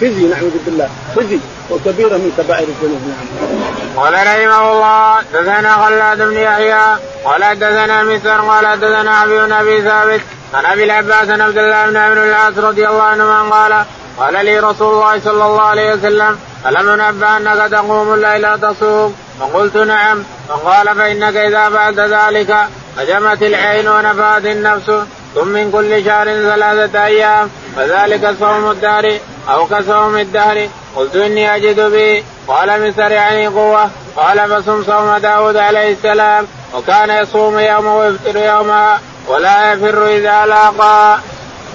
[0.00, 0.88] خزي نعوذ بالله.
[1.16, 1.38] خزي.
[1.70, 3.00] وكبيرة من كبائر الذنوب.
[3.08, 4.04] نعم.
[4.04, 10.20] قال رحمه الله دثنا خلاد بن يحيى قال دثنا مسر قال دثنا أبي أبي ثابت
[10.54, 13.84] عن أبي العباس عن عبد الله بن عمرو العاص رضي الله عنهما قال
[14.18, 19.76] قال لي رسول الله صلى الله عليه وسلم ألم ننبأ أنك تقوم الليل تصوم فقلت
[19.76, 20.24] نعم.
[20.48, 22.56] فقال فإنك إذا بعد ذلك
[22.98, 24.90] هجمت العين ونفات النفس
[25.34, 30.68] ثم من كل شهر ثلاثة أيام فذلك صوم الدهر أو كصوم الدهر.
[30.96, 32.24] قلت إني أجد به.
[32.48, 33.90] قال من سرعني قوة.
[34.16, 38.98] قال فصم صوم داود عليه السلام وكان يصوم يوم ويفطر يوما
[39.28, 41.18] ولا يفر إذا لاقى.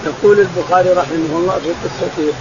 [0.06, 2.34] يقول البخاري رحمه الله في قصة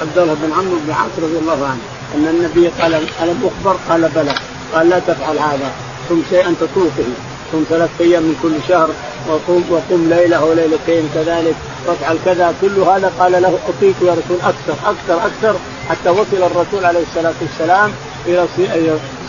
[0.00, 1.80] عبد الله بن عمرو بن عاص رضي الله عنه
[2.14, 4.34] أن النبي قال ألم أخبر؟ قال بلى.
[4.74, 5.70] قال لا تفعل هذا.
[6.08, 7.04] صم شيئا تطوفه.
[7.52, 8.90] صم ثلاث أيام من كل شهر
[9.28, 11.54] وقم وقم ليلة وليلتين كذلك.
[11.86, 12.54] وافعل كذا.
[12.60, 15.58] كل هذا قال له اطيق يا رسول أكثر أكثر أكثر.
[15.88, 17.92] حتى وصل الرسول عليه الصلاة والسلام
[18.26, 18.46] إلى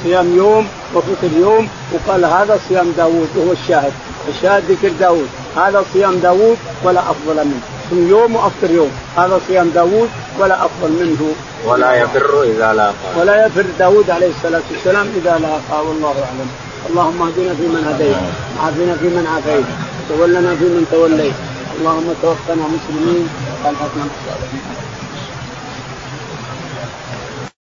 [0.04, 3.94] صيام يوم وفطر يوم وقال هذا صيام داوود وهو الشاهد.
[4.30, 7.62] الشاهد ذكر داوود هذا صيام داوود ولا أفضل منه.
[7.92, 8.92] صم يوم وأفطر يوم.
[9.18, 10.10] هذا صيام داوود
[10.40, 11.34] ولا أفضل منه.
[11.66, 16.50] ولا يفر إذا لاقى ولا يفر داوود عليه الصلاة والسلام إذا لاقى والله أعلم.
[16.90, 18.18] اللهم اهدنا فيمن هديت.
[18.58, 19.66] وعافنا فيمن عافيت.
[20.10, 21.34] تولنا فيمن توليت.
[21.80, 23.30] اللهم توفنا مسلمين.
[23.66, 24.91] والحقنا بالصالحين